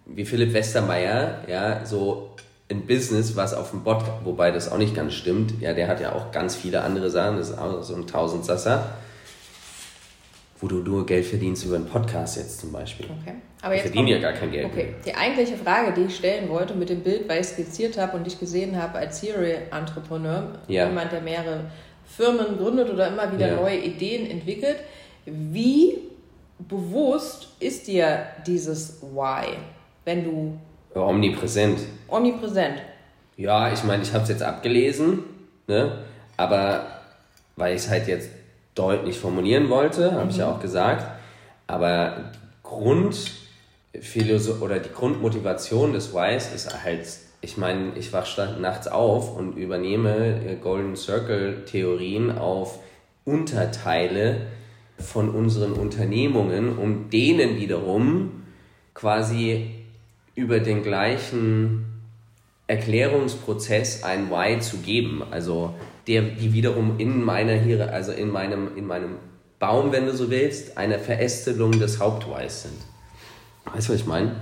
wie 0.07 0.25
Philipp 0.25 0.53
Westermeier, 0.53 1.43
ja, 1.49 1.85
so 1.85 2.31
ein 2.71 2.87
Business, 2.87 3.35
was 3.37 3.55
auf 3.55 3.71
dem 3.71 3.83
Bot, 3.83 4.05
wobei 4.25 4.51
das 4.51 4.71
auch 4.71 4.79
nicht 4.79 4.95
ganz 4.95 5.15
stimmt. 5.15 5.55
Ja, 5.61 5.73
der 5.73 5.89
hat 5.89 6.01
ja 6.01 6.13
auch 6.13 6.31
ganz 6.33 6.55
viele 6.55 6.83
andere 6.83 7.09
Sachen, 7.11 7.39
das 7.39 7.51
ist 7.51 7.59
auch 7.59 7.83
so 7.83 7.95
ein 7.95 8.07
Tausendsasser, 8.07 8.91
wo 10.61 10.67
du 10.67 10.77
nur 10.79 11.07
Geld 11.07 11.25
verdienst 11.25 11.65
über 11.65 11.77
einen 11.77 11.87
Podcast 11.87 12.37
jetzt 12.37 12.61
zum 12.61 12.73
Beispiel. 12.73 13.07
Okay. 13.23 13.37
Aber 13.63 13.75
jetzt 13.75 13.83
verdienen 13.85 14.07
kommt- 14.09 14.23
ja 14.23 14.31
gar 14.31 14.39
kein 14.39 14.51
Geld 14.51 14.67
Okay, 14.67 14.95
die 15.07 15.15
eigentliche 15.15 15.57
Frage, 15.57 15.93
die 15.95 16.03
ich 16.03 16.17
stellen 16.17 16.49
wollte 16.49 16.75
mit 16.75 16.89
dem 16.91 17.01
Bild, 17.03 17.29
weil 17.29 17.41
ich 17.41 17.47
skizziert 17.47 17.97
habe 17.97 18.17
und 18.17 18.25
dich 18.27 18.39
gesehen 18.39 18.81
habe 18.81 18.99
als 18.99 19.21
Serial-Entrepreneur, 19.21 20.59
Ja. 20.69 20.89
jemand, 20.89 21.13
der 21.13 21.21
mehrere 21.23 21.65
Firmen 22.05 22.59
gründet 22.59 22.91
oder 22.91 23.09
immer 23.09 23.33
wieder 23.33 23.49
Ja. 23.49 23.57
neue 23.57 23.79
Ideen 23.79 24.31
entwickelt, 24.31 24.77
wie 25.27 25.99
bewusst 26.59 27.49
ist 27.61 27.87
dir 27.87 28.27
dieses 28.47 29.01
Why, 29.03 29.57
wenn 30.05 30.25
du 30.25 30.59
omnipräsent. 30.95 31.81
omnipräsent 32.09 32.83
Ja, 33.37 33.73
ich 33.73 33.85
meine, 33.85 34.03
ich 34.03 34.13
habe 34.13 34.25
es 34.25 34.29
jetzt 34.31 34.43
abgelesen, 34.43 35.21
ne? 35.67 35.99
aber 36.37 36.87
weil 37.57 37.75
ich 37.77 37.83
es 37.83 37.91
halt 37.91 38.09
jetzt 38.09 38.31
deutlich 38.75 39.19
formulieren 39.19 39.69
wollte, 39.71 40.13
habe 40.13 40.31
ich 40.31 40.37
ja 40.39 40.51
auch 40.51 40.61
gesagt. 40.61 41.05
Aber 41.67 42.33
Grundphilosoph 42.63 44.63
oder 44.63 44.79
die 44.79 44.91
Grundmotivation 44.93 45.93
des 45.93 46.15
Whys 46.15 46.53
ist 46.55 46.83
halt, 46.85 47.07
ich 47.41 47.57
meine, 47.57 47.93
ich 47.97 48.13
wach 48.13 48.27
sta- 48.27 48.57
nachts 48.59 48.87
auf 48.89 49.37
und 49.37 49.57
übernehme 49.57 50.41
äh, 50.45 50.57
Golden 50.57 50.97
Circle 50.97 51.65
Theorien 51.65 52.37
auf 52.39 52.79
Unterteile 53.25 54.43
von 54.99 55.29
unseren 55.31 55.73
Unternehmungen, 55.73 56.77
um 56.79 57.11
denen 57.11 57.57
wiederum 57.57 58.43
quasi 58.95 59.78
über 60.39 60.61
den 60.61 60.85
gleichen 60.85 61.85
Erklärungsprozess 62.69 64.05
ein 64.05 64.31
Why 64.31 64.61
zu 64.61 64.77
geben. 64.79 65.25
Also 65.33 65.75
der, 66.07 66.23
die 66.23 66.53
wiederum 66.53 66.99
in 66.99 67.25
meiner 67.25 67.55
hier, 67.55 67.93
also 67.93 68.13
in 68.13 68.31
meinem, 68.31 68.77
in 68.77 68.87
meinem 68.87 69.17
Baum, 69.59 69.91
wenn 69.91 70.07
du 70.07 70.13
so 70.13 70.31
willst, 70.31 70.79
eine 70.79 71.01
Verästelung 71.01 71.73
des 71.73 71.99
Haupt-Whys 71.99 72.63
sind. 72.63 72.79
Weißt 73.65 73.89
du, 73.89 73.95
was 73.95 74.01
ich 74.01 74.07
meine? 74.07 74.37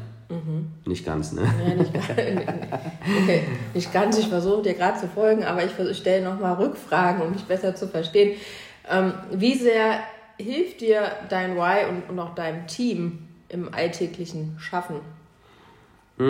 Nicht 0.84 1.06
ganz, 1.06 1.32
ne? 1.32 1.42
Ja, 1.66 1.74
nicht, 1.74 1.92
okay, 3.22 3.44
nicht 3.72 3.92
ganz. 3.92 4.18
Ich 4.18 4.28
versuche 4.28 4.62
dir 4.62 4.74
gerade 4.74 5.00
zu 5.00 5.08
folgen, 5.08 5.44
aber 5.44 5.64
ich, 5.64 5.78
ich 5.78 5.96
stelle 5.96 6.22
nochmal 6.22 6.56
Rückfragen, 6.56 7.22
um 7.22 7.32
mich 7.32 7.44
besser 7.44 7.74
zu 7.74 7.88
verstehen. 7.88 8.36
Ähm, 8.90 9.14
wie 9.32 9.54
sehr 9.54 10.00
hilft 10.36 10.82
dir 10.82 11.10
dein 11.30 11.56
Why 11.56 11.88
und, 11.88 12.10
und 12.10 12.18
auch 12.18 12.34
deinem 12.34 12.66
Team 12.66 13.28
im 13.48 13.72
alltäglichen 13.72 14.56
Schaffen? 14.58 14.96
Mm. 16.18 16.26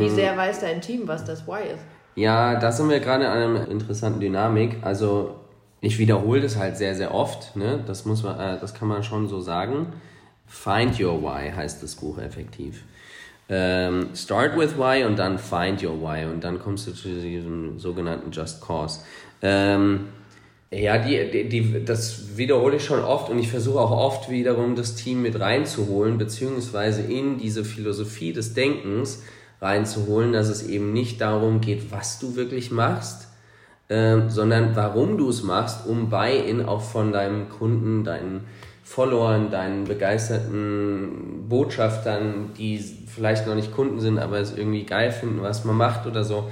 Wie 0.00 0.08
sehr 0.10 0.36
weiß 0.36 0.60
dein 0.60 0.80
Team, 0.80 1.06
was 1.06 1.24
das 1.24 1.46
Why 1.46 1.74
ist? 1.74 1.84
Ja, 2.16 2.58
da 2.58 2.70
sind 2.72 2.88
wir 2.88 3.00
gerade 3.00 3.28
an 3.28 3.38
einer 3.38 3.68
interessanten 3.68 4.20
Dynamik. 4.20 4.78
Also 4.82 5.36
ich 5.80 5.98
wiederhole 5.98 6.40
das 6.40 6.56
halt 6.56 6.76
sehr, 6.76 6.94
sehr 6.94 7.14
oft. 7.14 7.56
Ne? 7.56 7.82
Das 7.86 8.04
muss 8.04 8.22
man, 8.22 8.38
äh, 8.38 8.58
das 8.60 8.74
kann 8.74 8.88
man 8.88 9.02
schon 9.02 9.28
so 9.28 9.40
sagen. 9.40 9.92
Find 10.46 11.00
Your 11.00 11.22
Why 11.22 11.50
heißt 11.50 11.82
das 11.82 11.96
Buch 11.96 12.18
effektiv. 12.18 12.84
Ähm, 13.48 14.08
start 14.14 14.56
with 14.56 14.78
Why 14.78 15.04
und 15.04 15.18
dann 15.18 15.38
Find 15.38 15.82
Your 15.82 16.00
Why 16.00 16.24
und 16.26 16.42
dann 16.42 16.58
kommst 16.58 16.86
du 16.86 16.92
zu 16.92 17.08
diesem 17.08 17.78
sogenannten 17.78 18.30
Just 18.30 18.62
Cause. 18.62 19.00
Ähm, 19.42 20.08
ja, 20.70 20.98
die, 20.98 21.30
die, 21.30 21.48
die, 21.48 21.84
das 21.84 22.36
wiederhole 22.36 22.76
ich 22.76 22.84
schon 22.84 23.00
oft 23.00 23.30
und 23.30 23.38
ich 23.38 23.48
versuche 23.48 23.78
auch 23.78 23.92
oft 23.92 24.30
wiederum 24.30 24.74
das 24.74 24.96
Team 24.96 25.22
mit 25.22 25.38
reinzuholen, 25.38 26.18
beziehungsweise 26.18 27.02
in 27.02 27.38
diese 27.38 27.64
Philosophie 27.64 28.32
des 28.32 28.54
Denkens 28.54 29.22
reinzuholen, 29.60 30.32
dass 30.32 30.48
es 30.48 30.66
eben 30.66 30.92
nicht 30.92 31.20
darum 31.20 31.60
geht, 31.60 31.92
was 31.92 32.18
du 32.18 32.34
wirklich 32.36 32.70
machst, 32.70 33.28
ähm, 33.88 34.30
sondern 34.30 34.74
warum 34.74 35.16
du 35.16 35.28
es 35.28 35.42
machst, 35.42 35.86
um 35.86 36.10
Buy-in 36.10 36.64
auch 36.64 36.82
von 36.82 37.12
deinem 37.12 37.48
Kunden, 37.48 38.02
deinen 38.02 38.44
Followern, 38.82 39.50
deinen 39.50 39.84
begeisterten 39.84 41.46
Botschaftern, 41.48 42.50
die 42.58 42.78
vielleicht 42.78 43.46
noch 43.46 43.54
nicht 43.54 43.72
Kunden 43.72 44.00
sind, 44.00 44.18
aber 44.18 44.38
es 44.38 44.56
irgendwie 44.56 44.84
geil 44.84 45.12
finden, 45.12 45.40
was 45.40 45.64
man 45.64 45.76
macht 45.76 46.06
oder 46.06 46.24
so, 46.24 46.50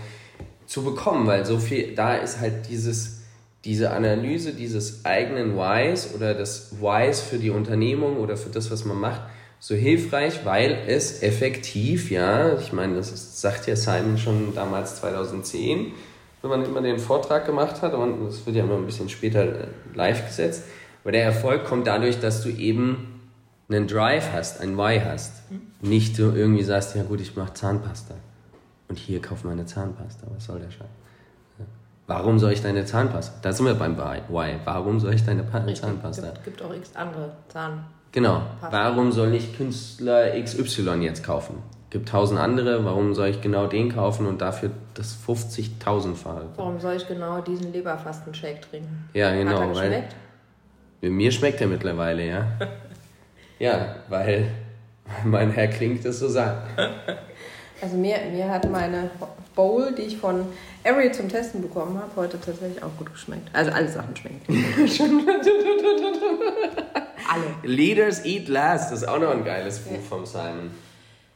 zu 0.66 0.84
bekommen, 0.84 1.26
weil 1.26 1.44
so 1.44 1.58
viel, 1.58 1.94
da 1.94 2.14
ist 2.14 2.40
halt 2.40 2.68
dieses, 2.70 3.21
diese 3.64 3.92
Analyse 3.92 4.52
dieses 4.52 5.04
eigenen 5.04 5.56
Whys 5.56 6.10
oder 6.14 6.34
des 6.34 6.72
Whys 6.80 7.20
für 7.20 7.38
die 7.38 7.50
Unternehmung 7.50 8.16
oder 8.16 8.36
für 8.36 8.50
das, 8.50 8.70
was 8.70 8.84
man 8.84 8.98
macht, 8.98 9.20
so 9.60 9.76
hilfreich, 9.76 10.44
weil 10.44 10.76
es 10.88 11.22
effektiv, 11.22 12.10
ja, 12.10 12.58
ich 12.58 12.72
meine, 12.72 12.96
das 12.96 13.12
ist, 13.12 13.40
sagt 13.40 13.68
ja 13.68 13.76
Simon 13.76 14.18
schon 14.18 14.54
damals 14.56 14.96
2010, 14.96 15.92
wenn 16.42 16.50
man 16.50 16.64
immer 16.64 16.82
den 16.82 16.98
Vortrag 16.98 17.46
gemacht 17.46 17.82
hat 17.82 17.94
und 17.94 18.26
das 18.26 18.44
wird 18.44 18.56
ja 18.56 18.64
immer 18.64 18.74
ein 18.74 18.86
bisschen 18.86 19.08
später 19.08 19.68
live 19.94 20.26
gesetzt, 20.26 20.64
aber 21.04 21.12
der 21.12 21.22
Erfolg 21.22 21.64
kommt 21.64 21.86
dadurch, 21.86 22.18
dass 22.18 22.42
du 22.42 22.48
eben 22.48 23.20
einen 23.68 23.86
Drive 23.86 24.32
hast, 24.32 24.60
ein 24.60 24.76
Why 24.76 25.00
hast. 25.00 25.42
Nicht 25.80 26.18
du 26.18 26.32
irgendwie 26.32 26.64
sagst, 26.64 26.96
ja 26.96 27.04
gut, 27.04 27.20
ich 27.20 27.36
mache 27.36 27.54
Zahnpasta 27.54 28.14
und 28.88 28.98
hier 28.98 29.22
kauf 29.22 29.44
meine 29.44 29.64
Zahnpasta, 29.66 30.26
was 30.34 30.46
soll 30.46 30.58
der 30.58 30.70
Scheiß? 30.72 31.01
Warum 32.06 32.38
soll 32.38 32.52
ich 32.52 32.62
deine 32.62 32.84
Zahnpasta? 32.84 33.38
Da 33.42 33.52
sind 33.52 33.66
wir 33.66 33.74
beim 33.74 33.96
Why. 33.96 34.56
Warum 34.64 35.00
soll 35.00 35.14
ich 35.14 35.24
deine 35.24 35.44
pa 35.44 35.64
Zahnpasta? 35.66 36.30
Gibt, 36.30 36.44
gibt 36.44 36.62
auch 36.62 36.74
x 36.74 36.96
andere 36.96 37.30
Zahn. 37.48 37.84
Genau. 38.10 38.42
Warum 38.70 39.12
soll 39.12 39.34
ich 39.34 39.56
Künstler 39.56 40.38
XY 40.40 41.00
jetzt 41.00 41.24
kaufen? 41.24 41.62
Gibt 41.90 42.08
tausend 42.08 42.40
andere, 42.40 42.84
warum 42.86 43.14
soll 43.14 43.28
ich 43.28 43.42
genau 43.42 43.66
den 43.66 43.92
kaufen 43.92 44.26
und 44.26 44.40
dafür 44.40 44.70
das 44.94 45.14
50.000-fache? 45.26 46.46
Warum 46.56 46.80
soll 46.80 46.96
ich 46.96 47.06
genau 47.06 47.42
diesen 47.42 47.70
Leberfastenshake 47.70 48.62
trinken? 48.62 49.10
Ja, 49.12 49.34
genau. 49.34 49.52
Hat 49.52 49.60
er 49.60 49.74
weil 49.74 49.90
geschmeckt? 49.90 50.16
mir 51.02 51.32
schmeckt 51.32 51.60
er 51.60 51.66
mittlerweile, 51.66 52.26
ja. 52.26 52.46
ja, 53.58 53.96
weil 54.08 54.48
mein 55.24 55.50
Herr 55.50 55.68
Klink 55.68 56.02
das 56.02 56.18
so 56.18 56.28
sagt. 56.28 56.78
Also 57.82 57.96
mir, 57.96 58.16
mir 58.30 58.48
hat 58.48 58.70
meine 58.70 59.10
Bowl, 59.56 59.92
die 59.92 60.02
ich 60.02 60.16
von 60.16 60.46
Ari 60.84 61.10
zum 61.10 61.28
Testen 61.28 61.60
bekommen 61.60 61.98
habe, 61.98 62.10
heute 62.14 62.40
tatsächlich 62.40 62.80
auch 62.80 62.96
gut 62.96 63.12
geschmeckt. 63.12 63.48
Also 63.52 63.72
alle 63.72 63.88
Sachen 63.88 64.14
schmecken. 64.14 64.40
alle. 67.28 67.44
Leaders 67.64 68.24
Eat 68.24 68.46
Last, 68.48 68.92
das 68.92 69.02
ist 69.02 69.08
auch 69.08 69.18
noch 69.18 69.32
ein 69.32 69.44
geiles 69.44 69.80
Buch 69.80 70.00
vom 70.08 70.24
Simon. 70.24 70.70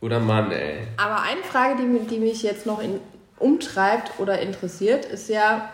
Guter 0.01 0.21
Mann, 0.21 0.53
ey. 0.53 0.87
Aber 0.99 1.21
eine 1.23 1.43
Frage, 1.43 1.83
die, 1.83 2.07
die 2.07 2.21
mich 2.21 2.45
jetzt 2.45 2.65
noch 2.65 2.81
in, 2.81 3.01
umtreibt 3.41 4.13
oder 4.19 4.39
interessiert, 4.39 5.05
ist 5.05 5.29
ja, 5.29 5.69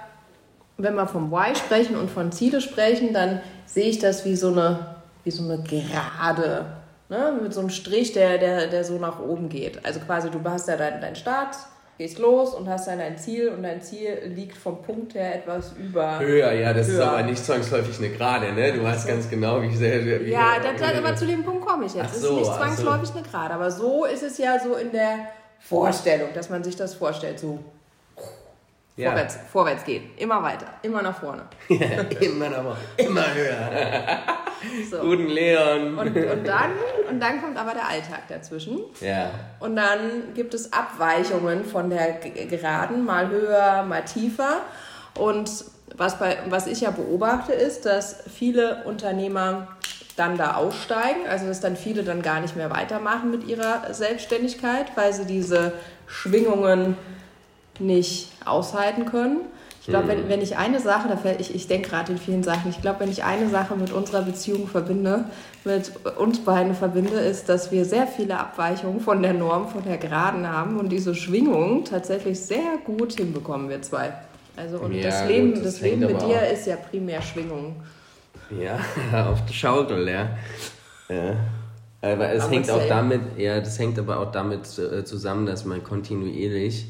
wenn 0.78 0.94
wir 0.94 1.06
vom 1.06 1.30
Why 1.30 1.54
sprechen 1.54 1.96
und 1.96 2.10
von 2.10 2.32
Ziele 2.32 2.62
sprechen, 2.62 3.12
dann 3.12 3.42
sehe 3.66 3.90
ich 3.90 3.98
das 3.98 4.24
wie 4.24 4.36
so 4.36 4.48
eine, 4.48 4.96
wie 5.24 5.30
so 5.30 5.42
eine 5.42 5.62
Gerade. 5.62 6.81
Ne? 7.12 7.38
Mit 7.42 7.52
so 7.52 7.60
einem 7.60 7.68
Strich, 7.68 8.14
der, 8.14 8.38
der, 8.38 8.68
der 8.68 8.84
so 8.84 8.98
nach 8.98 9.20
oben 9.20 9.50
geht. 9.50 9.84
Also 9.84 10.00
quasi, 10.00 10.30
du 10.30 10.40
hast 10.44 10.66
ja 10.66 10.76
deinen 10.76 11.02
dein 11.02 11.14
Start, 11.14 11.54
gehst 11.98 12.18
los 12.18 12.54
und 12.54 12.70
hast 12.70 12.88
dann 12.88 13.00
dein 13.00 13.18
Ziel 13.18 13.50
und 13.50 13.62
dein 13.62 13.82
Ziel 13.82 14.32
liegt 14.34 14.56
vom 14.56 14.80
Punkt 14.80 15.14
her 15.14 15.34
etwas 15.34 15.74
über. 15.74 16.20
Höher, 16.20 16.52
ja, 16.52 16.72
das 16.72 16.88
ist 16.88 16.94
Höher. 16.94 17.10
aber 17.12 17.22
nicht 17.24 17.44
zwangsläufig 17.44 17.98
eine 17.98 18.08
Gerade, 18.08 18.54
ne? 18.54 18.72
Du 18.72 18.82
weißt 18.82 19.06
ganz 19.06 19.28
genau, 19.28 19.60
wie 19.60 19.76
sehr. 19.76 20.02
Wie 20.06 20.30
Ja, 20.30 20.54
das, 20.62 20.80
das, 20.80 20.96
aber 20.96 21.14
zu 21.14 21.26
dem 21.26 21.44
Punkt 21.44 21.66
komme 21.66 21.84
ich 21.84 21.92
jetzt. 21.92 22.16
Es 22.16 22.22
so, 22.22 22.28
ist 22.28 22.34
nicht 22.38 22.48
ach 22.48 22.54
so. 22.54 22.60
zwangsläufig 22.60 23.10
eine 23.14 23.22
Gerade, 23.28 23.54
aber 23.54 23.70
so 23.70 24.06
ist 24.06 24.22
es 24.22 24.38
ja 24.38 24.58
so 24.58 24.76
in 24.76 24.90
der 24.90 25.18
Vorstellung, 25.60 26.30
dass 26.32 26.48
man 26.48 26.64
sich 26.64 26.76
das 26.76 26.94
vorstellt, 26.94 27.38
so 27.38 27.58
ja. 28.96 29.10
vorwärts, 29.10 29.38
vorwärts 29.52 29.84
gehen, 29.84 30.04
immer 30.16 30.42
weiter, 30.42 30.66
immer 30.80 31.02
nach 31.02 31.20
vorne. 31.20 31.42
immer 31.68 32.48
noch, 32.48 32.78
immer 32.96 33.34
höher. 33.34 34.18
So. 34.90 34.98
Guten 35.00 35.28
Leon. 35.28 35.98
Und, 35.98 36.16
und, 36.16 36.46
dann, 36.46 36.70
und 37.10 37.20
dann 37.20 37.40
kommt 37.42 37.58
aber 37.58 37.72
der 37.74 37.88
Alltag 37.88 38.28
dazwischen. 38.28 38.78
ja. 39.00 39.30
Und 39.60 39.76
dann 39.76 40.34
gibt 40.34 40.54
es 40.54 40.72
Abweichungen 40.72 41.64
von 41.64 41.90
der 41.90 42.14
Geraden, 42.14 43.04
mal 43.04 43.28
höher, 43.28 43.84
mal 43.84 44.02
tiefer. 44.02 44.62
Und 45.18 45.50
was, 45.96 46.18
bei, 46.18 46.38
was 46.48 46.66
ich 46.66 46.82
ja 46.82 46.90
beobachte, 46.90 47.52
ist, 47.52 47.86
dass 47.86 48.24
viele 48.34 48.84
Unternehmer 48.84 49.68
dann 50.16 50.36
da 50.36 50.54
aussteigen, 50.54 51.26
also 51.28 51.46
dass 51.46 51.60
dann 51.60 51.76
viele 51.76 52.02
dann 52.02 52.22
gar 52.22 52.40
nicht 52.40 52.56
mehr 52.56 52.70
weitermachen 52.70 53.30
mit 53.30 53.44
ihrer 53.44 53.92
Selbstständigkeit, 53.92 54.86
weil 54.94 55.12
sie 55.12 55.24
diese 55.24 55.72
Schwingungen 56.06 56.96
nicht 57.78 58.30
aushalten 58.44 59.06
können. 59.06 59.40
Ich 59.84 59.88
glaube, 59.88 60.06
wenn, 60.06 60.28
wenn 60.28 60.40
ich 60.40 60.56
eine 60.56 60.78
Sache, 60.78 61.08
da 61.08 61.16
fällt, 61.16 61.40
ich, 61.40 61.52
ich 61.56 61.66
denke 61.66 61.88
gerade 61.90 62.12
in 62.12 62.18
vielen 62.18 62.44
Sachen, 62.44 62.70
ich 62.70 62.80
glaube, 62.80 63.00
wenn 63.00 63.10
ich 63.10 63.24
eine 63.24 63.48
Sache 63.48 63.74
mit 63.74 63.90
unserer 63.90 64.22
Beziehung 64.22 64.68
verbinde, 64.68 65.24
mit 65.64 65.90
uns 66.18 66.38
beiden 66.44 66.76
verbinde, 66.76 67.16
ist, 67.16 67.48
dass 67.48 67.72
wir 67.72 67.84
sehr 67.84 68.06
viele 68.06 68.38
Abweichungen 68.38 69.00
von 69.00 69.20
der 69.22 69.32
Norm, 69.32 69.68
von 69.68 69.82
der 69.82 69.98
Geraden 69.98 70.48
haben 70.48 70.78
und 70.78 70.90
diese 70.90 71.16
Schwingung 71.16 71.84
tatsächlich 71.84 72.38
sehr 72.40 72.78
gut 72.84 73.14
hinbekommen, 73.14 73.68
wir 73.68 73.82
zwei. 73.82 74.12
Also 74.56 74.78
und 74.78 74.92
Ja, 74.94 75.02
das 75.02 75.26
Leben, 75.26 75.54
gut, 75.54 75.64
das 75.64 75.74
das 75.74 75.80
Leben 75.80 76.00
mit 76.02 76.10
dir 76.22 76.26
auch- 76.26 76.52
ist 76.52 76.66
ja 76.68 76.76
primär 76.76 77.20
Schwingung. 77.20 77.74
Ja, 78.56 78.78
auf 79.32 79.44
der 79.46 79.52
Schaukel, 79.52 80.08
ja. 80.08 80.28
ja. 81.08 81.36
Aber 82.02 82.30
es 82.30 82.44
Aber 82.44 82.52
hängt 82.52 82.70
auch 82.70 82.86
damit, 82.88 83.20
ja, 83.36 83.58
das 83.58 83.80
hängt 83.80 83.98
aber 83.98 84.20
auch 84.20 84.30
damit 84.30 84.78
äh, 84.78 85.04
zusammen, 85.04 85.46
dass 85.46 85.64
man 85.64 85.82
kontinuierlich 85.82 86.86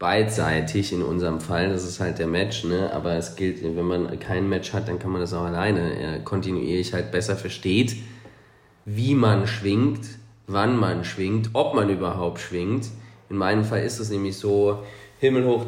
beidseitig 0.00 0.92
in 0.92 1.02
unserem 1.02 1.40
Fall, 1.40 1.68
das 1.68 1.84
ist 1.84 2.00
halt 2.00 2.18
der 2.18 2.26
Match, 2.26 2.64
ne? 2.64 2.90
Aber 2.92 3.12
es 3.14 3.36
gilt, 3.36 3.62
wenn 3.62 3.84
man 3.84 4.18
kein 4.18 4.48
Match 4.48 4.72
hat, 4.72 4.88
dann 4.88 4.98
kann 4.98 5.12
man 5.12 5.20
das 5.20 5.32
auch 5.32 5.44
alleine 5.44 6.16
äh, 6.16 6.20
kontinuierlich 6.24 6.92
halt 6.94 7.12
besser 7.12 7.36
versteht, 7.36 7.94
wie 8.86 9.14
man 9.14 9.46
schwingt, 9.46 10.06
wann 10.48 10.76
man 10.78 11.04
schwingt, 11.04 11.50
ob 11.52 11.74
man 11.74 11.88
überhaupt 11.90 12.40
schwingt. 12.40 12.86
In 13.28 13.36
meinem 13.36 13.62
Fall 13.62 13.82
ist 13.84 14.00
es 14.00 14.08
nämlich 14.10 14.36
so 14.38 14.82
himmelhoch, 15.20 15.66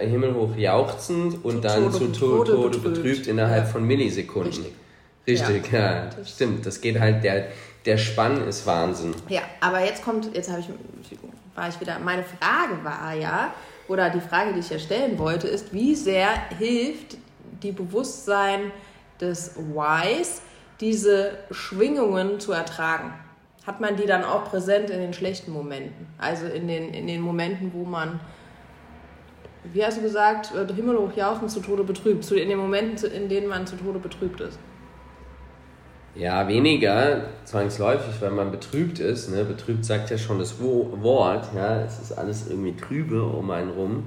himmelhoch 0.00 0.56
jauchzend 0.56 1.44
und 1.44 1.56
Zu 1.56 1.60
dann 1.60 1.92
Tode- 1.92 1.92
zu 1.98 2.06
Tode, 2.18 2.52
Tode 2.52 2.78
betrübt. 2.78 2.94
betrübt 3.02 3.26
innerhalb 3.26 3.64
Ja. 3.66 3.70
von 3.70 3.84
Millisekunden. 3.86 4.64
Richtig. 5.28 5.48
Richtig, 5.48 5.72
ja, 5.72 6.08
stimmt. 6.24 6.64
Das 6.64 6.80
geht 6.80 6.98
halt, 6.98 7.22
der, 7.24 7.48
der 7.84 7.98
Spann 7.98 8.46
ist 8.48 8.64
Wahnsinn. 8.66 9.12
Ja, 9.28 9.42
aber 9.60 9.84
jetzt 9.84 10.02
kommt, 10.02 10.34
jetzt 10.34 10.48
habe 10.50 10.60
ich, 10.60 10.66
war 11.56 11.68
ich 11.68 11.80
wieder, 11.80 11.98
meine 11.98 12.22
Frage 12.22 12.84
war 12.84 13.14
ja, 13.14 13.52
oder 13.88 14.10
die 14.10 14.20
Frage, 14.20 14.52
die 14.52 14.60
ich 14.60 14.70
ja 14.70 14.78
stellen 14.78 15.18
wollte, 15.18 15.48
ist, 15.48 15.72
wie 15.72 15.94
sehr 15.94 16.28
hilft 16.58 17.16
die 17.62 17.72
Bewusstsein 17.72 18.72
des 19.20 19.56
Whys, 19.56 20.42
diese 20.80 21.38
Schwingungen 21.50 22.40
zu 22.40 22.52
ertragen? 22.52 23.14
Hat 23.66 23.80
man 23.80 23.96
die 23.96 24.06
dann 24.06 24.24
auch 24.24 24.44
präsent 24.44 24.90
in 24.90 25.00
den 25.00 25.12
schlechten 25.12 25.52
Momenten? 25.52 26.06
Also 26.18 26.46
in 26.46 26.68
den, 26.68 26.92
in 26.94 27.06
den 27.06 27.20
Momenten, 27.20 27.72
wo 27.72 27.84
man, 27.84 28.20
wie 29.64 29.84
hast 29.84 29.98
du 29.98 30.02
gesagt, 30.02 30.52
äh, 30.54 30.72
himmelhoch 30.72 31.16
jauchzend 31.16 31.50
zu 31.50 31.60
Tode 31.60 31.82
betrübt, 31.82 32.30
in 32.30 32.48
den 32.48 32.58
Momenten, 32.58 33.10
in 33.10 33.28
denen 33.28 33.48
man 33.48 33.66
zu 33.66 33.76
Tode 33.76 33.98
betrübt 33.98 34.40
ist. 34.40 34.58
Ja, 36.18 36.48
weniger 36.48 37.24
zwangsläufig, 37.44 38.20
weil 38.20 38.30
man 38.30 38.50
betrübt 38.50 39.00
ist. 39.00 39.30
Ne? 39.30 39.44
Betrübt 39.44 39.84
sagt 39.84 40.10
ja 40.10 40.16
schon 40.16 40.38
das 40.38 40.58
Wo 40.58 40.90
Wort. 41.02 41.48
Ja? 41.54 41.82
Es 41.82 41.98
ist 42.00 42.12
alles 42.12 42.48
irgendwie 42.48 42.74
trübe 42.74 43.22
um 43.22 43.50
einen 43.50 43.70
rum. 43.70 44.04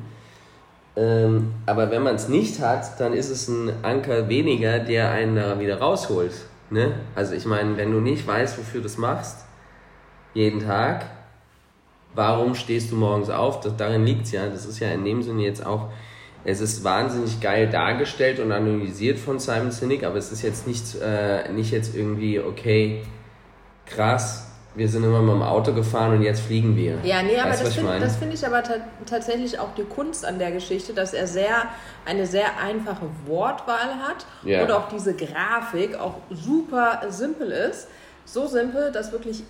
Ähm, 0.96 1.54
aber 1.68 1.92
wenn 1.92 2.02
man 2.02 2.16
es 2.16 2.28
nicht 2.28 2.60
hat, 2.60 3.00
dann 3.00 3.14
ist 3.14 3.30
es 3.30 3.48
ein 3.48 3.72
Anker 3.84 4.28
weniger, 4.28 4.80
der 4.80 5.12
einen 5.12 5.36
da 5.36 5.60
wieder 5.60 5.80
rausholt. 5.80 6.34
Ne? 6.72 6.94
Also 7.16 7.36
ich 7.36 7.46
meine, 7.46 7.78
wenn 7.78 7.92
du 7.92 8.00
nicht 8.00 8.26
weißt, 8.26 8.58
wofür 8.58 8.82
du 8.82 8.84
das 8.84 8.98
machst, 8.98 9.46
jeden 10.34 10.60
Tag, 10.60 11.06
warum 12.16 12.56
stehst 12.56 12.92
du 12.92 12.96
morgens 12.96 13.30
auf? 13.30 13.60
Das, 13.62 13.78
darin 13.78 14.04
liegt 14.04 14.26
es 14.26 14.32
ja. 14.32 14.48
Das 14.48 14.66
ist 14.66 14.80
ja 14.80 14.90
in 14.90 15.06
dem 15.06 15.22
Sinne 15.22 15.44
jetzt 15.44 15.64
auch, 15.64 15.90
es 16.50 16.62
ist 16.62 16.84
wahnsinnig 16.84 17.40
geil 17.42 17.70
dargestellt 17.70 18.40
und 18.40 18.52
analysiert 18.52 19.20
von 19.20 19.40
Simon 19.40 19.72
Sinek, 19.72 20.04
aber 20.04 20.18
es 20.18 20.32
ist 20.32 20.42
jetzt 20.42 20.68
nicht, 20.68 20.96
äh, 21.02 21.52
nicht 21.52 21.72
jetzt 21.72 21.96
irgendwie, 21.96 22.40
okay, 22.40 23.04
krass, 23.86 24.46
wir 24.76 24.88
sind 24.88 25.04
immer 25.04 25.22
mal 25.22 25.34
im 25.36 25.42
Auto 25.42 25.74
gefahren 25.74 26.16
und 26.16 26.22
jetzt 26.22 26.42
fliegen 26.42 26.76
wir. 26.76 27.00
Ja, 27.04 27.22
nee, 27.24 27.38
aber 27.38 27.52
Weißt 27.52 27.66
das 27.66 27.76
finde 27.76 28.10
find 28.10 28.34
ich 28.34 28.46
aber 28.46 28.64
ta 28.64 28.76
tatsächlich 29.06 29.60
auch 29.60 29.74
die 29.76 29.84
Kunst 29.84 30.26
an 30.26 30.40
der 30.40 30.52
Geschichte, 30.52 30.94
dass 30.94 31.14
er 31.14 31.28
sehr 31.28 31.64
eine 32.06 32.26
sehr 32.26 32.60
einfache 32.64 33.08
Wortwahl 33.26 33.96
hat 34.08 34.26
Ja. 34.44 34.64
und 34.64 34.72
auch 34.72 34.88
diese 34.90 35.16
Grafik 35.16 36.00
auch 36.00 36.16
super 36.30 37.02
simpel 37.10 37.52
ist. 37.52 37.88
So 38.26 38.46
simpel, 38.48 38.92
dass 38.92 39.12
wirklich 39.12 39.44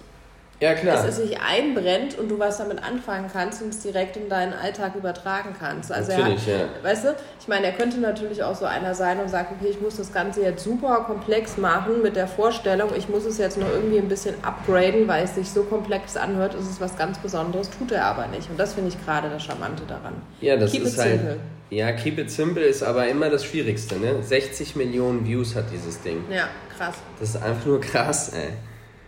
Ja, 0.59 0.73
klar. 0.73 1.07
es 1.07 1.15
sich 1.15 1.39
einbrennt 1.39 2.17
und 2.17 2.29
du 2.29 2.37
was 2.37 2.57
damit 2.57 2.83
anfangen 2.83 3.29
kannst 3.31 3.61
und 3.61 3.69
es 3.69 3.81
direkt 3.81 4.17
in 4.17 4.27
deinen 4.27 4.53
Alltag 4.53 4.95
übertragen 4.95 5.55
kannst. 5.57 5.91
Also 5.91 6.11
Natürlich, 6.11 6.47
er, 6.47 6.57
ja. 6.57 6.65
weißt 6.83 7.05
du, 7.05 7.15
ich 7.39 7.47
meine, 7.47 7.67
er 7.67 7.71
könnte 7.71 7.97
natürlich 7.99 8.43
auch 8.43 8.55
so 8.55 8.65
einer 8.65 8.93
sein 8.93 9.19
und 9.19 9.29
sagt, 9.29 9.53
okay, 9.53 9.69
ich 9.69 9.79
muss 9.79 9.95
das 9.95 10.11
Ganze 10.11 10.41
jetzt 10.41 10.63
super 10.63 11.05
komplex 11.07 11.57
machen 11.57 12.01
mit 12.01 12.15
der 12.17 12.27
Vorstellung, 12.27 12.89
ich 12.97 13.07
muss 13.07 13.25
es 13.25 13.37
jetzt 13.37 13.57
noch 13.57 13.69
irgendwie 13.69 13.99
ein 13.99 14.09
bisschen 14.09 14.35
upgraden, 14.43 15.07
weil 15.07 15.23
es 15.23 15.35
sich 15.35 15.49
so 15.49 15.63
komplex 15.63 16.17
anhört, 16.17 16.55
ist 16.55 16.69
es 16.69 16.81
was 16.81 16.97
ganz 16.97 17.17
Besonderes, 17.19 17.69
tut 17.69 17.91
er 17.93 18.05
aber 18.05 18.27
nicht. 18.27 18.49
Und 18.49 18.59
das 18.59 18.73
finde 18.73 18.89
ich 18.89 19.05
gerade 19.05 19.29
das 19.29 19.43
Charmante 19.43 19.83
daran. 19.87 20.15
Ja, 20.41 20.57
das 20.57 20.71
Keep 20.71 20.83
ist 20.83 20.93
it 20.93 20.99
halt. 20.99 21.11
simple. 21.19 21.37
Ja, 21.69 21.91
Keep 21.91 22.17
It 22.17 22.31
Simple 22.31 22.63
ist 22.63 22.81
aber 22.81 23.07
immer 23.07 23.29
das 23.29 23.45
Schwierigste, 23.45 23.97
ne? 23.99 24.23
60 24.23 24.75
Millionen 24.75 25.25
Views 25.25 25.55
hat 25.55 25.65
dieses 25.71 26.01
Ding. 26.01 26.23
Ja, 26.29 26.47
krass. 26.75 26.95
Das 27.19 27.29
ist 27.29 27.43
einfach 27.43 27.65
nur 27.67 27.79
krass, 27.79 28.33
ey. 28.33 28.53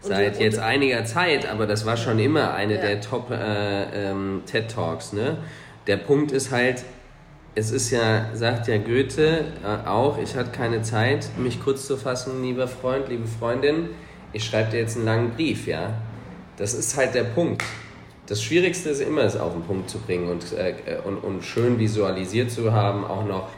Seit 0.02 0.40
jetzt 0.40 0.58
einiger 0.60 1.06
Zeit, 1.06 1.48
aber 1.50 1.68
das 1.68 1.86
war 1.86 1.96
schon 1.96 2.18
immer 2.20 2.54
eine 2.54 2.76
Ja. 2.76 2.82
der 2.82 3.02
Top 3.02 3.30
äh, 3.32 4.10
ähm, 4.10 4.42
TED 4.46 4.72
Talks, 4.72 5.14
ne? 5.14 5.38
Der 5.88 5.98
Punkt 5.98 6.32
ist 6.32 6.52
halt, 6.52 6.84
es 7.56 7.72
ist 7.72 7.92
ja, 7.92 8.26
sagt 8.34 8.68
ja 8.68 8.78
Goethe 8.78 9.46
äh, 9.64 9.88
auch, 9.88 10.18
ich 10.18 10.36
hatte 10.36 10.50
keine 10.52 10.82
Zeit, 10.82 11.28
mich 11.38 11.62
kurz 11.64 11.86
zu 11.86 11.98
fassen, 11.98 12.42
lieber 12.42 12.68
Freund, 12.68 13.10
liebe 13.10 13.28
Freundin, 13.28 13.90
ich 14.34 14.44
schreibe 14.46 14.72
dir 14.72 14.80
jetzt 14.80 14.96
einen 14.98 15.06
langen 15.06 15.32
Brief, 15.32 15.68
ja? 15.68 15.94
Das 16.58 16.74
ist 16.74 16.98
halt 16.98 17.14
der 17.14 17.24
Punkt. 17.26 17.64
Das 18.28 18.42
Schwierigste 18.42 18.90
ist 18.90 19.02
immer, 19.02 19.22
es 19.24 19.36
auf 19.36 19.54
den 19.54 19.64
Punkt 19.64 19.90
zu 19.90 19.98
bringen 20.00 20.30
und, 20.30 20.54
äh, 20.54 20.74
und, 21.04 21.18
und 21.18 21.44
schön 21.44 21.78
visualisiert 21.78 22.50
zu 22.50 22.72
haben, 22.72 23.04
auch 23.06 23.26
noch. 23.26 23.50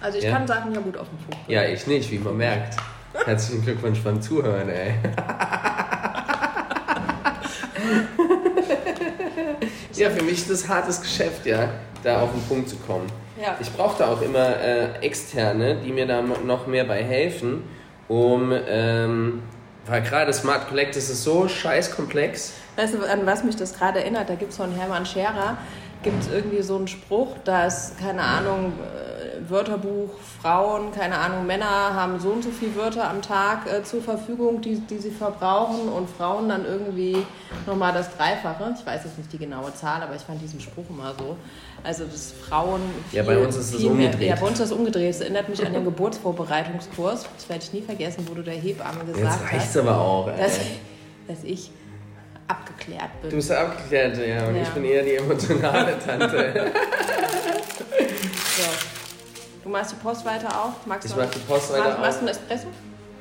Also 0.00 0.18
ich 0.18 0.24
Ja. 0.24 0.32
kann 0.32 0.46
Sachen 0.46 0.72
ja 0.74 0.80
gut 0.80 0.96
auf 0.96 1.08
den 1.08 1.18
Punkt. 1.18 1.48
Ja, 1.50 1.64
ich 1.64 1.86
nicht, 1.86 2.10
wie 2.10 2.18
man 2.18 2.36
merkt. 2.36 2.76
Herzlichen 3.24 3.62
Glückwunsch 3.64 4.00
beim 4.00 4.22
Zuhören, 4.22 4.68
ey. 4.68 4.94
ja, 9.94 10.10
für 10.10 10.22
mich 10.22 10.34
ist 10.34 10.50
das 10.50 10.68
hartes 10.68 11.00
Geschäft, 11.00 11.46
ja, 11.46 11.68
da 12.02 12.22
auf 12.22 12.32
den 12.32 12.42
Punkt 12.42 12.68
zu 12.68 12.76
kommen. 12.76 13.06
Ja. 13.40 13.56
Ich 13.60 13.72
brauche 13.72 13.98
da 13.98 14.08
auch 14.08 14.22
immer 14.22 14.60
äh, 14.60 14.98
Externe, 15.00 15.76
die 15.76 15.92
mir 15.92 16.06
da 16.06 16.22
noch 16.22 16.66
mehr 16.66 16.84
bei 16.84 17.02
helfen, 17.02 17.64
um, 18.08 18.52
ähm, 18.68 19.42
weil 19.86 20.02
gerade 20.02 20.32
Smart 20.32 20.68
Collect 20.68 20.96
ist 20.96 21.08
so 21.22 21.48
scheiß 21.48 21.96
komplex. 21.96 22.52
Weißt 22.76 22.94
du, 22.94 23.08
an 23.08 23.26
was 23.26 23.42
mich 23.42 23.56
das 23.56 23.74
gerade 23.74 24.00
erinnert? 24.00 24.30
Da 24.30 24.34
gibt 24.34 24.52
es 24.52 24.56
von 24.56 24.72
Hermann 24.72 25.06
Scherer, 25.06 25.58
gibt 26.02 26.22
es 26.22 26.30
irgendwie 26.30 26.62
so 26.62 26.76
einen 26.76 26.88
Spruch, 26.88 27.36
dass, 27.44 27.96
keine 27.96 28.22
Ahnung, 28.22 28.72
Wörterbuch, 29.50 30.10
Frauen, 30.40 30.92
keine 30.92 31.16
Ahnung, 31.18 31.46
Männer 31.46 31.94
haben 31.94 32.18
so 32.20 32.30
und 32.30 32.42
so 32.44 32.50
viele 32.50 32.74
Wörter 32.76 33.08
am 33.08 33.22
Tag 33.22 33.66
äh, 33.66 33.82
zur 33.82 34.02
Verfügung, 34.02 34.60
die, 34.60 34.76
die 34.80 34.98
sie 34.98 35.10
verbrauchen 35.10 35.88
und 35.88 36.08
Frauen 36.10 36.48
dann 36.48 36.64
irgendwie 36.64 37.16
nochmal 37.66 37.92
das 37.92 38.14
Dreifache. 38.16 38.74
Ich 38.78 38.86
weiß 38.86 39.04
jetzt 39.04 39.18
nicht 39.18 39.32
die 39.32 39.38
genaue 39.38 39.74
Zahl, 39.74 40.02
aber 40.02 40.14
ich 40.14 40.22
fand 40.22 40.40
diesen 40.42 40.60
Spruch 40.60 40.84
immer 40.90 41.14
so. 41.18 41.36
Also, 41.84 42.04
dass 42.04 42.32
Frauen. 42.48 42.80
Ja, 43.12 43.22
bei 43.24 43.38
uns 43.38 43.56
ist 43.56 43.70
es 43.74 43.80
viel 43.80 43.90
mehr- 43.90 44.06
umgedreht. 44.06 44.28
Ja, 44.28 44.36
bei 44.36 44.42
uns 44.46 44.60
ist 44.60 44.70
das 44.70 44.72
umgedreht. 44.78 45.10
Das 45.14 45.20
erinnert 45.20 45.48
mich 45.48 45.64
an 45.66 45.72
den 45.72 45.84
Geburtsvorbereitungskurs. 45.84 47.26
Das 47.36 47.48
werde 47.48 47.62
ich 47.64 47.72
nie 47.72 47.82
vergessen, 47.82 48.26
wo 48.28 48.34
du 48.34 48.42
der 48.42 48.54
Hebamme 48.54 49.04
gesagt 49.04 49.40
Jetzt 49.52 49.62
hast, 49.64 49.76
aber 49.78 49.98
auch, 50.00 50.28
ey. 50.28 50.38
dass, 50.38 50.58
dass 51.28 51.44
ich 51.44 51.70
abgeklärt 52.48 53.20
bin. 53.22 53.30
Du 53.30 53.36
bist 53.36 53.50
abgeklärt, 53.50 54.16
ja, 54.18 54.46
und 54.46 54.56
Ja. 54.56 54.62
ich 54.62 54.68
bin 54.70 54.84
eher 54.84 55.02
die 55.02 55.14
emotionale 55.16 55.98
Tante. 55.98 56.72
So. 58.54 58.91
Du 59.62 59.68
machst 59.68 59.92
die 59.92 59.96
Post 59.96 60.24
weiter 60.24 60.48
auf? 60.48 60.72
Magst 60.86 61.06
Ich 61.08 61.14
du 61.14 61.20
mach 61.20 61.30
die 61.30 61.38
Post 61.40 61.72
weiter 61.72 61.98
Machst, 61.98 61.98
machst 62.00 62.08
auf. 62.08 62.14
du 62.14 62.20
einen 62.20 62.28
Espresso? 62.28 62.66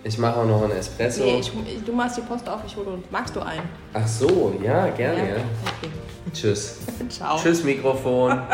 Ich 0.04 0.18
mache 0.18 0.40
auch 0.40 0.46
noch 0.46 0.64
einen 0.64 0.72
Espresso. 0.72 1.24
Nee, 1.24 1.40
ich, 1.40 1.52
du 1.86 1.94
machst 1.94 2.18
die 2.18 2.22
Post 2.22 2.50
auf, 2.50 2.62
ich 2.66 2.76
hole 2.76 2.90
und 2.90 3.12
magst 3.12 3.36
du 3.36 3.42
einen? 3.42 3.70
Ach 3.94 4.08
so, 4.08 4.54
ja, 4.64 4.88
gerne, 4.90 5.30
ja. 5.30 5.36
Okay. 5.36 5.92
Tschüss. 6.34 6.78
Ciao. 7.10 7.38
Tschüss, 7.38 7.64
Mikrofon. 7.64 8.42